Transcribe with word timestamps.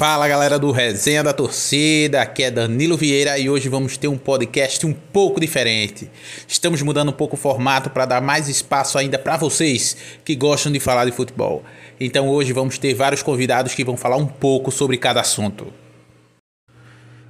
Fala 0.00 0.26
galera 0.26 0.58
do 0.58 0.70
Resenha 0.70 1.22
da 1.22 1.30
Torcida, 1.30 2.22
aqui 2.22 2.44
é 2.44 2.50
Danilo 2.50 2.96
Vieira 2.96 3.38
e 3.38 3.50
hoje 3.50 3.68
vamos 3.68 3.98
ter 3.98 4.08
um 4.08 4.16
podcast 4.16 4.86
um 4.86 4.94
pouco 4.94 5.38
diferente. 5.38 6.10
Estamos 6.48 6.80
mudando 6.80 7.10
um 7.10 7.12
pouco 7.12 7.36
o 7.36 7.38
formato 7.38 7.90
para 7.90 8.06
dar 8.06 8.22
mais 8.22 8.48
espaço 8.48 8.96
ainda 8.96 9.18
para 9.18 9.36
vocês 9.36 9.94
que 10.24 10.34
gostam 10.34 10.72
de 10.72 10.80
falar 10.80 11.04
de 11.04 11.12
futebol. 11.12 11.62
Então 12.00 12.30
hoje 12.30 12.50
vamos 12.54 12.78
ter 12.78 12.94
vários 12.94 13.22
convidados 13.22 13.74
que 13.74 13.84
vão 13.84 13.94
falar 13.94 14.16
um 14.16 14.26
pouco 14.26 14.70
sobre 14.70 14.96
cada 14.96 15.20
assunto. 15.20 15.70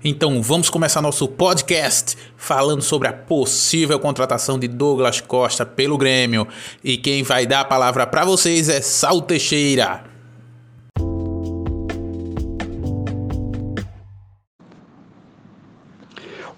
Então 0.04 0.40
vamos 0.40 0.70
começar 0.70 1.02
nosso 1.02 1.26
podcast 1.26 2.16
falando 2.36 2.82
sobre 2.82 3.08
a 3.08 3.12
possível 3.12 3.98
contratação 3.98 4.60
de 4.60 4.68
Douglas 4.68 5.20
Costa 5.20 5.66
pelo 5.66 5.98
Grêmio. 5.98 6.46
E 6.84 6.96
quem 6.96 7.24
vai 7.24 7.46
dar 7.46 7.62
a 7.62 7.64
palavra 7.64 8.06
para 8.06 8.24
vocês 8.24 8.68
é 8.68 8.80
Sal 8.80 9.20
Teixeira. 9.22 10.09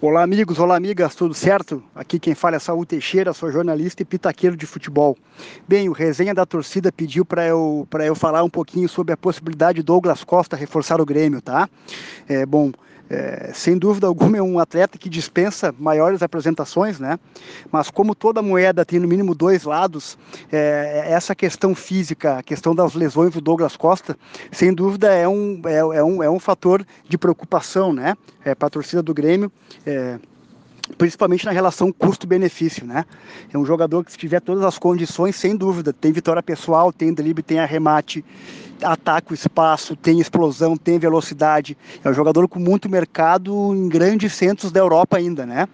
Olá, 0.05 0.25
amigos, 0.25 0.59
olá, 0.59 0.75
amigas, 0.75 1.15
tudo 1.15 1.33
certo? 1.33 1.81
Aqui 1.95 2.19
quem 2.19 2.35
fala 2.35 2.57
é 2.57 2.59
Saúl 2.59 2.85
Teixeira, 2.85 3.33
sou 3.33 3.53
jornalista 3.53 4.03
e 4.03 4.05
pitaqueiro 4.05 4.57
de 4.57 4.67
futebol. 4.67 5.17
Bem, 5.69 5.89
o 5.89 5.93
resenha 5.93 6.35
da 6.35 6.45
torcida 6.45 6.91
pediu 6.91 7.25
para 7.25 7.47
eu, 7.47 7.87
eu 8.05 8.15
falar 8.17 8.43
um 8.43 8.51
pouquinho 8.51 8.89
sobre 8.89 9.15
a 9.15 9.17
possibilidade 9.17 9.77
de 9.77 9.85
Douglas 9.85 10.25
Costa 10.25 10.57
reforçar 10.57 11.01
o 11.01 11.07
Grêmio, 11.07 11.41
tá? 11.41 11.71
É, 12.29 12.45
bom, 12.45 12.73
é, 13.13 13.51
sem 13.53 13.77
dúvida 13.77 14.07
alguma 14.07 14.39
é 14.39 14.43
um 14.43 14.59
atleta 14.59 14.97
que 14.97 15.11
dispensa 15.11 15.75
maiores 15.79 16.23
apresentações, 16.23 16.99
né? 16.99 17.19
Mas 17.71 17.91
como 17.91 18.15
toda 18.15 18.41
moeda 18.41 18.87
tem 18.87 18.99
no 18.99 19.07
mínimo 19.07 19.35
dois 19.35 19.65
lados, 19.65 20.17
é, 20.51 21.05
essa 21.07 21.35
questão 21.35 21.75
física, 21.75 22.39
a 22.39 22.43
questão 22.43 22.75
das 22.75 22.95
lesões 22.95 23.35
do 23.35 23.41
Douglas 23.41 23.77
Costa, 23.77 24.17
sem 24.51 24.73
dúvida 24.73 25.13
é 25.13 25.29
um, 25.29 25.61
é, 25.67 25.79
é 25.79 26.03
um, 26.03 26.23
é 26.23 26.31
um 26.31 26.41
fator 26.41 26.87
de 27.07 27.19
preocupação, 27.19 27.93
né? 27.93 28.17
É, 28.43 28.55
Para 28.55 28.69
a 28.69 28.71
torcida 28.71 29.03
do 29.03 29.13
Grêmio. 29.13 29.53
É, 29.85 30.19
principalmente 30.99 31.45
na 31.45 31.53
relação 31.53 31.93
custo-benefício, 31.93 32.87
né? 32.87 33.05
É 33.53 33.59
um 33.59 33.65
jogador 33.65 34.05
que 34.05 34.13
se 34.13 34.19
tiver 34.19 34.41
todas 34.41 34.65
as 34.65 34.79
condições, 34.79 35.37
sem 35.37 35.57
dúvida, 35.57 35.93
tem 35.93 36.13
vitória 36.13 36.43
pessoal, 36.43 36.93
tem 36.93 37.13
drible, 37.13 37.43
tem 37.43 37.61
arremate, 37.61 38.25
ataca 38.83 39.33
o 39.33 39.35
espaço, 39.35 39.97
tem 39.97 40.21
explosão, 40.21 40.77
tem 40.77 40.99
velocidade. 40.99 41.77
É 42.03 42.11
um 42.11 42.15
jogador 42.15 42.49
com 42.49 42.59
muito 42.59 42.89
mercado 42.89 43.75
em 43.75 43.89
grandes 43.89 44.33
centros 44.33 44.73
da 44.73 44.81
Europa 44.81 45.17
ainda, 45.17 45.47
né? 45.47 45.69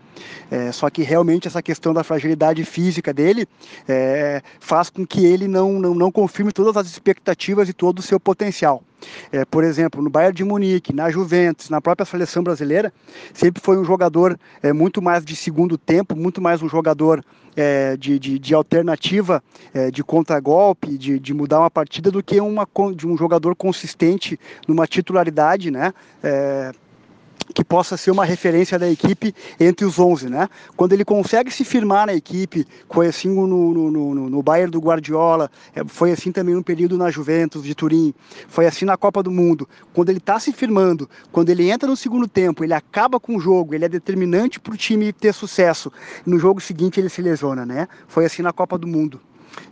É, 0.50 0.72
só 0.72 0.90
que 0.90 1.02
realmente 1.02 1.46
essa 1.46 1.62
questão 1.62 1.94
da 1.94 2.02
fragilidade 2.02 2.64
física 2.64 3.12
dele 3.12 3.46
é, 3.88 4.42
faz 4.60 4.90
com 4.90 5.06
que 5.06 5.24
ele 5.24 5.46
não, 5.46 5.74
não, 5.74 5.94
não 5.94 6.10
confirme 6.10 6.52
todas 6.52 6.76
as 6.76 6.86
expectativas 6.86 7.68
e 7.68 7.72
todo 7.72 8.00
o 8.00 8.02
seu 8.02 8.18
potencial. 8.18 8.82
É, 9.30 9.44
por 9.44 9.64
exemplo, 9.64 10.02
no 10.02 10.10
Bayern 10.10 10.34
de 10.34 10.44
Munique, 10.44 10.94
na 10.94 11.10
Juventus, 11.10 11.70
na 11.70 11.80
própria 11.80 12.04
seleção 12.04 12.42
brasileira, 12.42 12.92
sempre 13.32 13.62
foi 13.62 13.78
um 13.78 13.84
jogador 13.84 14.38
é, 14.62 14.72
muito 14.72 15.00
mais 15.00 15.24
de 15.24 15.36
segundo 15.36 15.76
tempo, 15.78 16.16
muito 16.16 16.40
mais 16.40 16.62
um 16.62 16.68
jogador 16.68 17.24
é, 17.56 17.96
de, 17.96 18.18
de, 18.18 18.38
de, 18.38 18.54
alternativa, 18.54 19.42
é, 19.74 19.90
de 19.90 20.04
contragolpe, 20.04 20.96
de, 20.96 21.18
de 21.18 21.34
mudar 21.34 21.60
uma 21.60 21.70
partida, 21.70 22.10
do 22.10 22.22
que 22.22 22.40
uma, 22.40 22.66
de 22.94 23.06
um 23.06 23.16
jogador 23.16 23.54
consistente 23.56 24.38
numa 24.66 24.86
titularidade, 24.86 25.70
né? 25.70 25.92
Que 27.54 27.64
possa 27.64 27.96
ser 27.96 28.10
uma 28.10 28.24
referência 28.24 28.78
da 28.78 28.88
equipe 28.88 29.34
entre 29.58 29.84
os 29.86 29.98
11, 29.98 30.28
né? 30.28 30.48
Quando 30.76 30.92
ele 30.92 31.04
consegue 31.04 31.50
se 31.50 31.64
firmar 31.64 32.06
na 32.06 32.14
equipe, 32.14 32.66
foi 32.90 33.06
assim 33.06 33.28
no, 33.28 33.46
no, 33.46 33.90
no, 33.90 34.30
no 34.30 34.42
Bayern 34.42 34.70
do 34.70 34.80
Guardiola, 34.80 35.50
é, 35.74 35.82
foi 35.84 36.12
assim 36.12 36.30
também 36.30 36.54
no 36.54 36.62
período 36.62 36.96
na 36.98 37.10
Juventus 37.10 37.64
de 37.64 37.74
Turim, 37.74 38.14
foi 38.48 38.66
assim 38.66 38.84
na 38.84 38.96
Copa 38.96 39.22
do 39.22 39.30
Mundo. 39.30 39.68
Quando 39.92 40.10
ele 40.10 40.18
está 40.18 40.38
se 40.38 40.52
firmando, 40.52 41.08
quando 41.32 41.50
ele 41.50 41.70
entra 41.70 41.88
no 41.88 41.96
segundo 41.96 42.28
tempo, 42.28 42.64
ele 42.64 42.74
acaba 42.74 43.18
com 43.18 43.36
o 43.36 43.40
jogo, 43.40 43.74
ele 43.74 43.84
é 43.84 43.88
determinante 43.88 44.60
para 44.60 44.74
o 44.74 44.76
time 44.76 45.12
ter 45.12 45.32
sucesso. 45.32 45.92
No 46.26 46.38
jogo 46.38 46.60
seguinte 46.60 47.00
ele 47.00 47.08
se 47.08 47.22
lesiona, 47.22 47.64
né? 47.64 47.88
Foi 48.06 48.24
assim 48.24 48.42
na 48.42 48.52
Copa 48.52 48.76
do 48.76 48.86
Mundo 48.86 49.20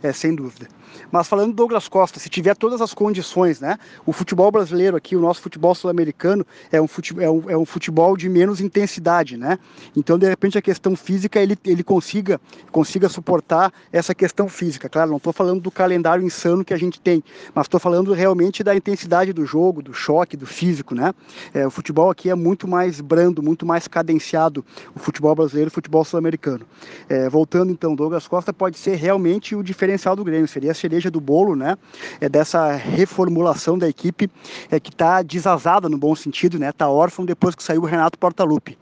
é, 0.01 0.11
sem 0.11 0.35
dúvida. 0.35 0.67
Mas 1.11 1.27
falando 1.27 1.51
do 1.51 1.55
Douglas 1.55 1.87
Costa, 1.87 2.19
se 2.19 2.29
tiver 2.29 2.55
todas 2.55 2.81
as 2.81 2.93
condições, 2.93 3.59
né? 3.59 3.77
O 4.05 4.11
futebol 4.11 4.51
brasileiro 4.51 4.97
aqui, 4.97 5.15
o 5.15 5.21
nosso 5.21 5.41
futebol 5.41 5.73
sul-americano, 5.75 6.45
é 6.71 6.81
um, 6.81 6.87
é, 7.19 7.29
um, 7.29 7.49
é 7.49 7.57
um 7.57 7.65
futebol 7.65 8.17
de 8.17 8.29
menos 8.29 8.59
intensidade, 8.59 9.37
né? 9.37 9.57
Então, 9.95 10.17
de 10.17 10.27
repente, 10.27 10.57
a 10.57 10.61
questão 10.61 10.95
física, 10.95 11.39
ele, 11.39 11.57
ele 11.65 11.83
consiga, 11.83 12.39
consiga 12.71 13.09
suportar 13.09 13.71
essa 13.91 14.13
questão 14.13 14.47
física. 14.47 14.89
Claro, 14.89 15.09
não 15.09 15.17
estou 15.17 15.33
falando 15.33 15.61
do 15.61 15.71
calendário 15.71 16.25
insano 16.25 16.63
que 16.63 16.73
a 16.73 16.77
gente 16.77 16.99
tem, 16.99 17.23
mas 17.53 17.65
estou 17.65 17.79
falando 17.79 18.13
realmente 18.13 18.63
da 18.63 18.75
intensidade 18.75 19.33
do 19.33 19.45
jogo, 19.45 19.81
do 19.81 19.93
choque, 19.93 20.35
do 20.35 20.45
físico, 20.45 20.95
né? 20.95 21.13
É, 21.53 21.65
o 21.65 21.71
futebol 21.71 22.09
aqui 22.09 22.29
é 22.29 22.35
muito 22.35 22.67
mais 22.67 23.01
brando, 23.01 23.41
muito 23.43 23.65
mais 23.65 23.87
cadenciado, 23.87 24.65
o 24.95 24.99
futebol 24.99 25.35
brasileiro 25.35 25.67
e 25.67 25.71
o 25.71 25.73
futebol 25.73 26.03
sul-americano. 26.03 26.65
É, 27.09 27.29
voltando 27.29 27.71
então, 27.71 27.95
Douglas 27.95 28.27
Costa 28.27 28.51
pode 28.53 28.77
ser 28.77 28.95
realmente 28.95 29.55
o 29.55 29.63
diferencial 29.67 30.15
do 30.15 30.23
Grêmio, 30.23 30.47
seria 30.47 30.71
a 30.71 30.75
cereja 30.75 31.11
do 31.11 31.21
bolo, 31.21 31.55
né? 31.55 31.77
É 32.19 32.27
dessa 32.27 32.71
reformulação 32.71 33.77
da 33.77 33.87
equipe 33.87 34.29
é, 34.71 34.79
que 34.79 34.89
está 34.89 35.21
desazada 35.21 35.87
no 35.87 35.97
bom 35.97 36.15
sentido, 36.15 36.57
né? 36.57 36.69
Está 36.69 36.89
órfão 36.89 37.25
depois 37.25 37.53
que 37.53 37.61
saiu 37.61 37.81
o 37.81 37.85
Renato 37.85 38.17
Portaluppi. 38.17 38.77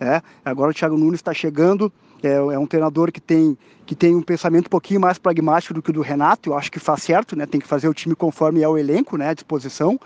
É, 0.00 0.20
agora 0.44 0.70
o 0.70 0.74
Thiago 0.74 0.98
Nunes 0.98 1.20
está 1.20 1.32
chegando, 1.32 1.92
é, 2.22 2.32
é, 2.32 2.58
um 2.58 2.66
treinador 2.66 3.12
que 3.12 3.20
tem, 3.20 3.56
que 3.86 3.94
tem 3.94 4.14
um 4.14 4.22
pensamento 4.22 4.66
um 4.66 4.70
pouquinho 4.70 5.00
mais 5.00 5.18
pragmático 5.18 5.74
do 5.74 5.82
que 5.82 5.90
o 5.90 5.92
do 5.92 6.02
Renato, 6.02 6.50
eu 6.50 6.58
acho 6.58 6.70
que 6.70 6.78
faz 6.78 7.02
certo, 7.02 7.36
né? 7.36 7.46
Tem 7.46 7.60
que 7.60 7.66
fazer 7.66 7.88
o 7.88 7.94
time 7.94 8.14
conforme 8.14 8.62
é 8.62 8.68
o 8.68 8.76
elenco, 8.76 9.16
né? 9.16 9.28
À 9.28 9.34
disposição. 9.34 9.98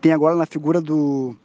Tem 0.00 0.12
agora 0.12 0.36
na 0.36 0.46
figura 0.46 0.80
do 0.80 1.36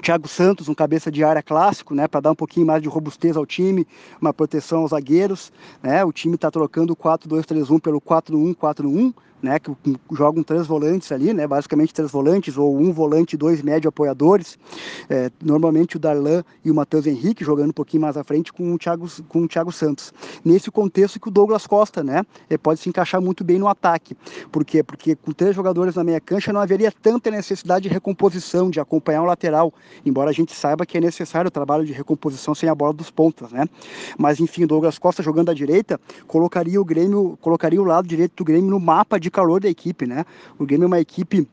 Thiago 0.00 0.26
Santos, 0.26 0.68
um 0.68 0.74
cabeça 0.74 1.10
de 1.10 1.22
área 1.22 1.42
clássico, 1.42 1.94
né, 1.94 2.08
para 2.08 2.20
dar 2.20 2.32
um 2.32 2.34
pouquinho 2.34 2.66
mais 2.66 2.82
de 2.82 2.88
robustez 2.88 3.36
ao 3.36 3.44
time, 3.44 3.86
uma 4.20 4.32
proteção 4.32 4.80
aos 4.80 4.90
zagueiros, 4.90 5.52
né? 5.82 6.04
O 6.04 6.12
time 6.12 6.34
está 6.34 6.50
trocando 6.50 6.92
o 6.92 6.96
4-2-3-1 6.96 7.80
pelo 7.80 8.00
4-1-4-1, 8.00 9.12
né, 9.42 9.58
que 9.58 9.72
jogam 10.12 10.42
três 10.42 10.66
volantes 10.66 11.10
ali, 11.10 11.34
né, 11.34 11.46
basicamente 11.46 11.92
três 11.92 12.10
volantes, 12.10 12.56
ou 12.56 12.78
um 12.78 12.92
volante 12.92 13.34
e 13.34 13.36
dois 13.36 13.60
médio 13.62 13.88
apoiadores. 13.88 14.58
É, 15.10 15.30
normalmente 15.42 15.96
o 15.96 15.98
Darlan 15.98 16.42
e 16.64 16.70
o 16.70 16.74
Matheus 16.74 17.06
Henrique 17.06 17.44
jogando 17.44 17.70
um 17.70 17.74
pouquinho 17.74 18.02
mais 18.02 18.16
à 18.16 18.24
frente 18.24 18.52
com 18.52 18.72
o 18.72 18.78
Thiago, 18.78 19.08
com 19.28 19.42
o 19.42 19.48
Thiago 19.48 19.72
Santos. 19.72 20.12
Nesse 20.44 20.70
contexto 20.70 21.18
que 21.18 21.28
o 21.28 21.30
Douglas 21.30 21.66
Costa 21.66 22.04
né, 22.04 22.22
é, 22.48 22.56
pode 22.56 22.80
se 22.80 22.88
encaixar 22.88 23.20
muito 23.20 23.42
bem 23.42 23.58
no 23.58 23.68
ataque. 23.68 24.16
Por 24.50 24.64
quê? 24.64 24.82
Porque 24.82 25.16
com 25.16 25.32
três 25.32 25.54
jogadores 25.54 25.94
na 25.96 26.04
meia 26.04 26.20
cancha 26.20 26.52
não 26.52 26.60
haveria 26.60 26.92
tanta 26.92 27.30
necessidade 27.30 27.88
de 27.88 27.88
recomposição, 27.88 28.70
de 28.70 28.78
acompanhar 28.78 29.22
o 29.22 29.26
lateral, 29.26 29.72
embora 30.06 30.30
a 30.30 30.32
gente 30.32 30.54
saiba 30.54 30.86
que 30.86 30.98
é 30.98 31.00
necessário 31.00 31.48
o 31.48 31.50
trabalho 31.50 31.84
de 31.84 31.92
recomposição 31.92 32.54
sem 32.54 32.68
a 32.68 32.74
bola 32.74 32.92
dos 32.92 33.10
pontas. 33.10 33.50
Né? 33.50 33.66
Mas 34.16 34.40
enfim, 34.40 34.66
Douglas 34.66 34.98
Costa 34.98 35.22
jogando 35.22 35.50
à 35.50 35.54
direita 35.54 36.00
colocaria 36.26 36.80
o 36.80 36.84
Grêmio, 36.84 37.36
colocaria 37.40 37.80
o 37.80 37.84
lado 37.84 38.06
direito 38.06 38.36
do 38.36 38.44
Grêmio 38.44 38.70
no 38.70 38.78
mapa 38.78 39.18
de 39.18 39.30
calor 39.32 39.60
da 39.60 39.68
equipe, 39.68 40.06
né? 40.06 40.24
O 40.58 40.64
Grêmio 40.64 40.84
é 40.84 40.86
uma 40.86 41.00
equipe 41.00 41.48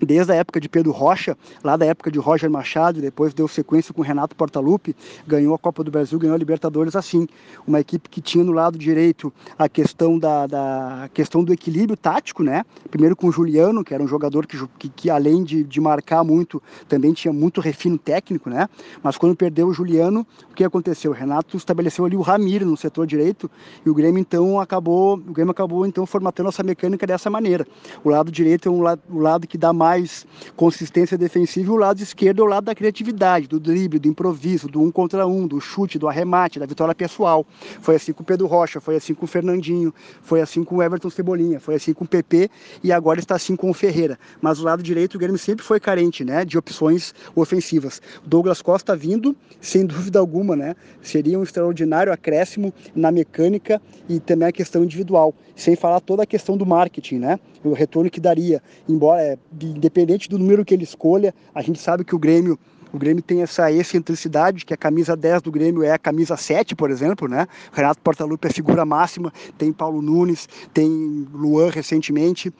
desde 0.00 0.32
a 0.32 0.34
época 0.34 0.60
de 0.60 0.68
Pedro 0.68 0.92
Rocha, 0.92 1.36
lá 1.62 1.76
da 1.76 1.86
época 1.86 2.10
de 2.10 2.18
Roger 2.18 2.50
Machado, 2.50 3.00
depois 3.00 3.34
deu 3.34 3.46
sequência 3.48 3.92
com 3.92 4.02
Renato 4.02 4.34
Portaluppi, 4.36 4.94
ganhou 5.26 5.54
a 5.54 5.58
Copa 5.58 5.84
do 5.84 5.90
Brasil, 5.90 6.18
ganhou 6.18 6.34
a 6.34 6.38
Libertadores 6.38 6.96
assim. 6.96 7.26
Uma 7.66 7.80
equipe 7.80 8.08
que 8.08 8.20
tinha 8.20 8.44
no 8.44 8.52
lado 8.52 8.78
direito 8.78 9.32
a 9.58 9.68
questão, 9.68 10.18
da, 10.18 10.46
da 10.46 11.10
questão 11.12 11.44
do 11.44 11.52
equilíbrio 11.52 11.96
tático, 11.96 12.42
né? 12.42 12.64
Primeiro 12.90 13.16
com 13.16 13.28
o 13.28 13.32
Juliano, 13.32 13.84
que 13.84 13.94
era 13.94 14.02
um 14.02 14.08
jogador 14.08 14.46
que, 14.46 14.58
que, 14.78 14.88
que 14.88 15.10
além 15.10 15.44
de, 15.44 15.62
de 15.62 15.80
marcar 15.80 16.24
muito, 16.24 16.62
também 16.88 17.12
tinha 17.12 17.32
muito 17.32 17.60
refino 17.60 17.98
técnico, 17.98 18.50
né? 18.50 18.68
Mas 19.02 19.16
quando 19.16 19.36
perdeu 19.36 19.68
o 19.68 19.72
Juliano, 19.72 20.26
o 20.50 20.54
que 20.54 20.64
aconteceu? 20.64 21.10
O 21.10 21.14
Renato 21.14 21.56
estabeleceu 21.56 22.04
ali 22.04 22.16
o 22.16 22.20
Ramiro 22.20 22.66
no 22.66 22.76
setor 22.76 23.06
direito 23.06 23.50
e 23.84 23.90
o 23.90 23.94
Grêmio 23.94 24.20
então 24.20 24.60
acabou, 24.60 25.14
o 25.14 25.32
Grêmio 25.32 25.50
acabou 25.50 25.86
então 25.86 26.06
formatando 26.06 26.48
essa 26.48 26.62
mecânica 26.62 27.06
dessa 27.06 27.30
maneira. 27.30 27.66
O 28.02 28.08
lado 28.08 28.30
direito 28.30 28.68
é 28.68 28.72
um 28.72 28.80
lado, 28.80 29.02
o 29.08 29.18
lado 29.18 29.46
que 29.46 29.58
dá 29.58 29.72
mais 29.72 29.83
mais 29.84 30.26
consistência 30.56 31.18
defensiva, 31.18 31.70
e 31.70 31.74
o 31.74 31.76
lado 31.76 32.00
esquerdo 32.00 32.40
é 32.40 32.44
o 32.46 32.48
lado 32.48 32.64
da 32.64 32.74
criatividade, 32.74 33.46
do 33.46 33.60
drible, 33.60 33.98
do 33.98 34.08
improviso, 34.08 34.66
do 34.66 34.80
um 34.80 34.90
contra 34.90 35.26
um, 35.26 35.46
do 35.46 35.60
chute, 35.60 35.98
do 35.98 36.08
arremate, 36.08 36.58
da 36.58 36.64
vitória 36.64 36.94
pessoal. 36.94 37.44
Foi 37.82 37.96
assim 37.96 38.14
com 38.14 38.22
o 38.22 38.24
Pedro 38.24 38.46
Rocha, 38.46 38.80
foi 38.80 38.96
assim 38.96 39.12
com 39.12 39.26
o 39.26 39.28
Fernandinho, 39.28 39.92
foi 40.22 40.40
assim 40.40 40.64
com 40.64 40.76
o 40.76 40.82
Everton 40.82 41.10
Cebolinha, 41.10 41.60
foi 41.60 41.74
assim 41.74 41.92
com 41.92 42.04
o 42.04 42.08
PP 42.08 42.48
e 42.82 42.90
agora 42.90 43.20
está 43.20 43.34
assim 43.34 43.54
com 43.54 43.68
o 43.68 43.74
Ferreira. 43.74 44.18
Mas 44.40 44.58
o 44.58 44.64
lado 44.64 44.82
direito, 44.82 45.16
o 45.16 45.18
Grêmio 45.18 45.38
sempre 45.38 45.62
foi 45.62 45.78
carente, 45.78 46.24
né, 46.24 46.46
de 46.46 46.56
opções 46.56 47.14
ofensivas. 47.36 48.00
Douglas 48.24 48.62
Costa 48.62 48.96
vindo, 48.96 49.36
sem 49.60 49.84
dúvida 49.84 50.18
alguma, 50.18 50.56
né, 50.56 50.74
seria 51.02 51.38
um 51.38 51.42
extraordinário 51.42 52.10
acréscimo 52.10 52.72
na 52.94 53.12
mecânica 53.12 53.82
e 54.08 54.18
também 54.18 54.48
a 54.48 54.52
questão 54.52 54.82
individual, 54.82 55.34
sem 55.54 55.76
falar 55.76 56.00
toda 56.00 56.22
a 56.22 56.26
questão 56.26 56.56
do 56.56 56.64
marketing, 56.64 57.18
né, 57.18 57.38
o 57.62 57.74
retorno 57.74 58.10
que 58.10 58.20
daria, 58.20 58.62
embora 58.88 59.20
é, 59.20 59.38
independente 59.78 60.28
do 60.28 60.38
número 60.38 60.64
que 60.64 60.74
ele 60.74 60.84
escolha, 60.84 61.34
a 61.54 61.62
gente 61.62 61.78
sabe 61.78 62.04
que 62.04 62.14
o 62.14 62.18
Grêmio 62.18 62.58
o 62.92 62.98
Grêmio 62.98 63.20
tem 63.20 63.42
essa 63.42 63.72
excentricidade, 63.72 64.64
que 64.64 64.72
a 64.72 64.76
camisa 64.76 65.16
10 65.16 65.42
do 65.42 65.50
Grêmio 65.50 65.82
é 65.82 65.90
a 65.90 65.98
camisa 65.98 66.36
7, 66.36 66.76
por 66.76 66.92
exemplo, 66.92 67.26
né? 67.26 67.48
Renato 67.72 68.00
Portaluppi 68.00 68.46
é 68.46 68.50
figura 68.52 68.84
máxima, 68.84 69.32
tem 69.58 69.72
Paulo 69.72 70.00
Nunes, 70.00 70.48
tem 70.72 71.26
Luan 71.32 71.70
recentemente, 71.70 72.54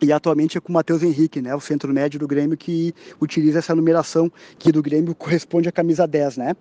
e 0.00 0.10
atualmente 0.10 0.56
é 0.56 0.60
com 0.60 0.70
o 0.70 0.72
Matheus 0.72 1.02
Henrique, 1.02 1.42
né, 1.42 1.54
o 1.54 1.60
centro 1.60 1.92
médio 1.92 2.18
do 2.18 2.26
Grêmio, 2.26 2.56
que 2.56 2.94
utiliza 3.20 3.58
essa 3.58 3.74
numeração 3.74 4.32
que 4.58 4.72
do 4.72 4.82
Grêmio 4.82 5.14
corresponde 5.14 5.68
à 5.68 5.72
camisa 5.72 6.06
10, 6.06 6.38
né? 6.38 6.56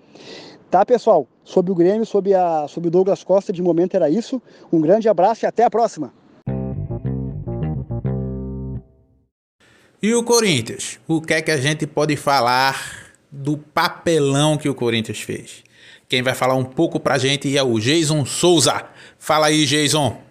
Tá, 0.70 0.86
pessoal? 0.86 1.26
Sobre 1.46 1.72
o 1.72 1.76
Grêmio, 1.76 2.06
sobre, 2.06 2.34
a, 2.34 2.68
sobre 2.68 2.90
o 2.90 2.92
Douglas 2.92 3.24
Costa, 3.24 3.54
de 3.54 3.62
momento 3.62 3.96
era 3.96 4.10
isso. 4.10 4.42
Um 4.70 4.82
grande 4.82 5.08
abraço 5.08 5.46
e 5.46 5.48
até 5.48 5.64
a 5.64 5.70
próxima. 5.70 6.12
E 10.08 10.16
o 10.16 10.24
Corinthians? 10.24 11.02
O 11.06 11.20
que 11.22 11.34
é 11.34 11.42
que 11.42 11.52
a 11.52 11.58
gente 11.58 11.86
pode 11.86 12.16
falar 12.16 13.12
do 13.30 13.58
papelão 13.58 14.58
que 14.58 14.70
o 14.70 14.74
Corinthians 14.74 15.20
fez? 15.20 15.66
Quem 16.08 16.22
vai 16.22 16.34
falar 16.34 16.56
um 16.56 16.64
pouco 16.64 16.98
pra 16.98 17.18
gente 17.18 17.58
é 17.58 17.62
o 17.62 17.78
Jason 17.78 18.24
Souza. 18.24 18.88
Fala 19.20 19.48
aí, 19.48 19.66
Jason. 19.66 20.24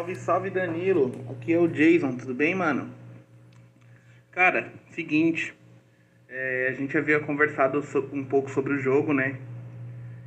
Salve, 0.00 0.16
salve 0.16 0.48
Danilo. 0.48 1.12
Aqui 1.28 1.52
é 1.52 1.58
o 1.58 1.68
Jason, 1.68 2.12
tudo 2.12 2.32
bem, 2.32 2.54
mano? 2.54 2.88
Cara, 4.30 4.72
seguinte, 4.94 5.52
é, 6.26 6.70
a 6.70 6.72
gente 6.72 6.96
havia 6.96 7.20
conversado 7.20 7.84
um 8.14 8.24
pouco 8.24 8.50
sobre 8.50 8.72
o 8.72 8.78
jogo, 8.78 9.12
né? 9.12 9.36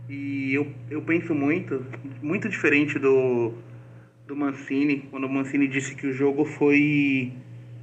E 0.07 0.53
eu, 0.53 0.71
eu 0.91 1.01
penso 1.01 1.33
muito, 1.33 1.83
muito 2.21 2.47
diferente 2.47 3.00
do, 3.00 3.51
do 4.28 4.36
Mancini, 4.36 5.08
quando 5.12 5.25
o 5.25 5.30
Mancini 5.30 5.68
disse 5.68 5.96
que 5.96 6.08
o 6.08 6.14
jogo 6.14 6.46
foi 6.46 7.34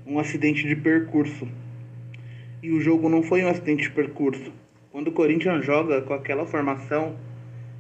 um 0.07 0.19
acidente 0.19 0.67
de 0.67 0.75
percurso. 0.75 1.47
E 2.63 2.71
o 2.71 2.81
jogo 2.81 3.09
não 3.09 3.23
foi 3.23 3.45
um 3.45 3.49
acidente 3.49 3.85
de 3.85 3.91
percurso. 3.91 4.53
Quando 4.91 5.09
o 5.09 5.13
Corinthians 5.13 5.65
joga 5.65 6.03
com 6.03 6.15
aquela 6.15 6.47
formação 6.47 7.17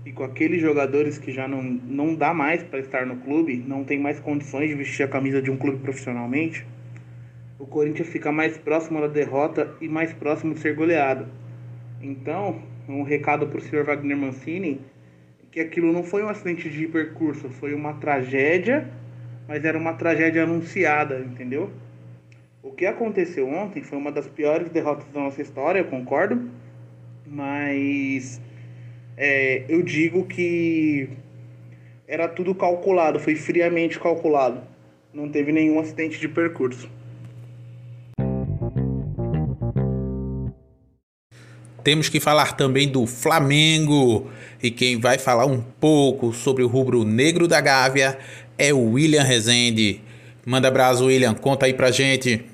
e 0.04 0.12
com 0.12 0.24
aqueles 0.24 0.60
jogadores 0.60 1.18
que 1.18 1.32
já 1.32 1.48
não, 1.48 1.62
não 1.62 2.14
dá 2.14 2.32
mais 2.32 2.62
para 2.62 2.78
estar 2.78 3.06
no 3.06 3.16
clube, 3.16 3.56
não 3.56 3.84
tem 3.84 3.98
mais 3.98 4.20
condições 4.20 4.68
de 4.68 4.74
vestir 4.74 5.02
a 5.02 5.08
camisa 5.08 5.42
de 5.42 5.50
um 5.50 5.56
clube 5.56 5.78
profissionalmente, 5.78 6.64
o 7.60 7.66
Corinthians 7.66 8.08
fica 8.08 8.32
mais 8.32 8.56
próximo 8.56 9.00
da 9.02 9.06
derrota 9.06 9.74
e 9.82 9.88
mais 9.88 10.14
próximo 10.14 10.54
de 10.54 10.60
ser 10.60 10.74
goleado. 10.74 11.26
Então, 12.00 12.62
um 12.88 13.02
recado 13.02 13.46
para 13.46 13.58
o 13.58 13.60
senhor 13.60 13.84
Wagner 13.84 14.16
Mancini 14.16 14.80
que 15.50 15.60
aquilo 15.60 15.92
não 15.92 16.02
foi 16.02 16.22
um 16.22 16.28
acidente 16.28 16.68
de 16.68 16.86
percurso, 16.86 17.48
foi 17.50 17.74
uma 17.74 17.94
tragédia, 17.94 18.88
mas 19.48 19.64
era 19.64 19.76
uma 19.76 19.94
tragédia 19.94 20.44
anunciada, 20.44 21.18
entendeu? 21.18 21.70
O 22.62 22.70
que 22.70 22.86
aconteceu 22.86 23.48
ontem 23.48 23.82
foi 23.82 23.98
uma 23.98 24.12
das 24.12 24.28
piores 24.28 24.68
derrotas 24.70 25.08
da 25.12 25.20
nossa 25.20 25.42
história, 25.42 25.80
eu 25.80 25.86
concordo, 25.86 26.50
mas 27.26 28.40
é, 29.16 29.64
eu 29.68 29.82
digo 29.82 30.26
que 30.26 31.08
era 32.06 32.28
tudo 32.28 32.54
calculado, 32.54 33.18
foi 33.18 33.34
friamente 33.34 33.98
calculado. 33.98 34.62
Não 35.12 35.28
teve 35.28 35.52
nenhum 35.52 35.80
acidente 35.80 36.20
de 36.20 36.28
percurso. 36.28 36.90
Temos 41.82 42.08
que 42.08 42.20
falar 42.20 42.56
também 42.56 42.88
do 42.88 43.06
Flamengo. 43.06 44.30
E 44.62 44.70
quem 44.70 45.00
vai 45.00 45.18
falar 45.18 45.46
um 45.46 45.60
pouco 45.60 46.32
sobre 46.32 46.62
o 46.62 46.68
rubro 46.68 47.04
negro 47.04 47.48
da 47.48 47.60
Gávea 47.60 48.18
é 48.58 48.72
o 48.72 48.92
William 48.92 49.22
Rezende. 49.22 50.02
Manda 50.44 50.68
abraço, 50.68 51.06
William. 51.06 51.34
Conta 51.34 51.66
aí 51.66 51.74
pra 51.74 51.90
gente. 51.90 52.44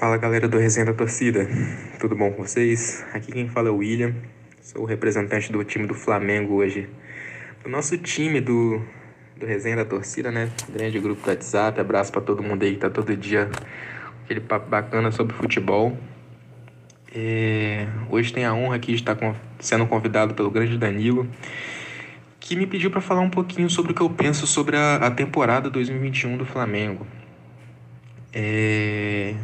Fala 0.00 0.16
galera 0.16 0.48
do 0.48 0.56
Resenha 0.56 0.86
da 0.86 0.94
Torcida, 0.94 1.46
tudo 2.00 2.16
bom 2.16 2.32
com 2.32 2.42
vocês? 2.42 3.04
Aqui 3.12 3.30
quem 3.32 3.50
fala 3.50 3.68
é 3.68 3.70
o 3.70 3.76
William, 3.76 4.14
sou 4.62 4.80
o 4.80 4.86
representante 4.86 5.52
do 5.52 5.62
time 5.62 5.86
do 5.86 5.92
Flamengo 5.92 6.54
hoje. 6.54 6.88
Do 7.62 7.68
nosso 7.68 7.98
time 7.98 8.40
do 8.40 8.80
do 9.40 9.46
Resenha 9.46 9.76
da 9.76 9.86
Torcida, 9.86 10.30
né? 10.30 10.50
Grande 10.68 11.00
grupo 11.00 11.22
do 11.22 11.28
WhatsApp. 11.28 11.80
Abraço 11.80 12.12
para 12.12 12.20
todo 12.20 12.42
mundo 12.42 12.62
aí 12.62 12.74
que 12.74 12.78
tá 12.78 12.90
todo 12.90 13.16
dia 13.16 13.50
aquele 14.22 14.40
papo 14.40 14.68
bacana 14.68 15.10
sobre 15.10 15.34
futebol. 15.34 15.96
É, 17.12 17.88
hoje 18.10 18.32
tem 18.32 18.44
a 18.44 18.52
honra 18.52 18.76
aqui 18.76 18.88
de 18.88 19.00
estar 19.00 19.16
sendo 19.58 19.86
convidado 19.86 20.34
pelo 20.34 20.50
grande 20.50 20.76
Danilo, 20.76 21.26
que 22.38 22.54
me 22.54 22.66
pediu 22.66 22.90
para 22.90 23.00
falar 23.00 23.22
um 23.22 23.30
pouquinho 23.30 23.68
sobre 23.70 23.92
o 23.92 23.94
que 23.94 24.02
eu 24.02 24.10
penso 24.10 24.46
sobre 24.46 24.76
a, 24.76 24.96
a 24.96 25.10
temporada 25.10 25.70
2021 25.70 26.36
do 26.36 26.44
Flamengo. 26.44 27.06
É, 28.32 29.34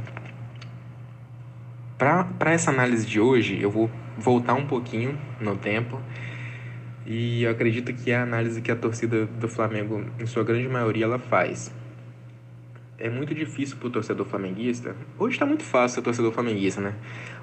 para 1.98 2.52
essa 2.52 2.70
análise 2.70 3.06
de 3.06 3.18
hoje, 3.18 3.58
eu 3.60 3.70
vou 3.70 3.90
voltar 4.18 4.54
um 4.54 4.66
pouquinho 4.66 5.18
no 5.40 5.56
tempo 5.56 5.98
e 7.06 7.44
eu 7.44 7.50
acredito 7.52 7.92
que 7.94 8.10
é 8.10 8.16
a 8.16 8.22
análise 8.24 8.60
que 8.60 8.70
a 8.70 8.74
torcida 8.74 9.26
do 9.26 9.48
Flamengo, 9.48 10.04
em 10.18 10.26
sua 10.26 10.42
grande 10.42 10.68
maioria, 10.68 11.04
ela 11.04 11.20
faz. 11.20 11.72
É 12.98 13.08
muito 13.08 13.32
difícil 13.32 13.76
para 13.76 13.86
o 13.86 13.90
torcedor 13.90 14.26
flamenguista. 14.26 14.96
Hoje 15.16 15.36
está 15.36 15.46
muito 15.46 15.62
fácil 15.62 15.96
ser 15.96 16.02
torcedor 16.02 16.32
flamenguista, 16.32 16.80
né? 16.80 16.94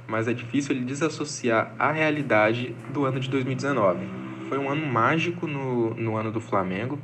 Mas 0.05 0.27
é 0.27 0.33
difícil 0.33 0.75
ele 0.75 0.83
desassociar 0.83 1.73
a 1.79 1.91
realidade 1.91 2.75
do 2.91 3.05
ano 3.05 3.19
de 3.19 3.29
2019. 3.29 4.05
Foi 4.49 4.57
um 4.57 4.69
ano 4.69 4.85
mágico 4.85 5.47
no, 5.47 5.93
no 5.93 6.17
ano 6.17 6.31
do 6.31 6.41
Flamengo. 6.41 6.99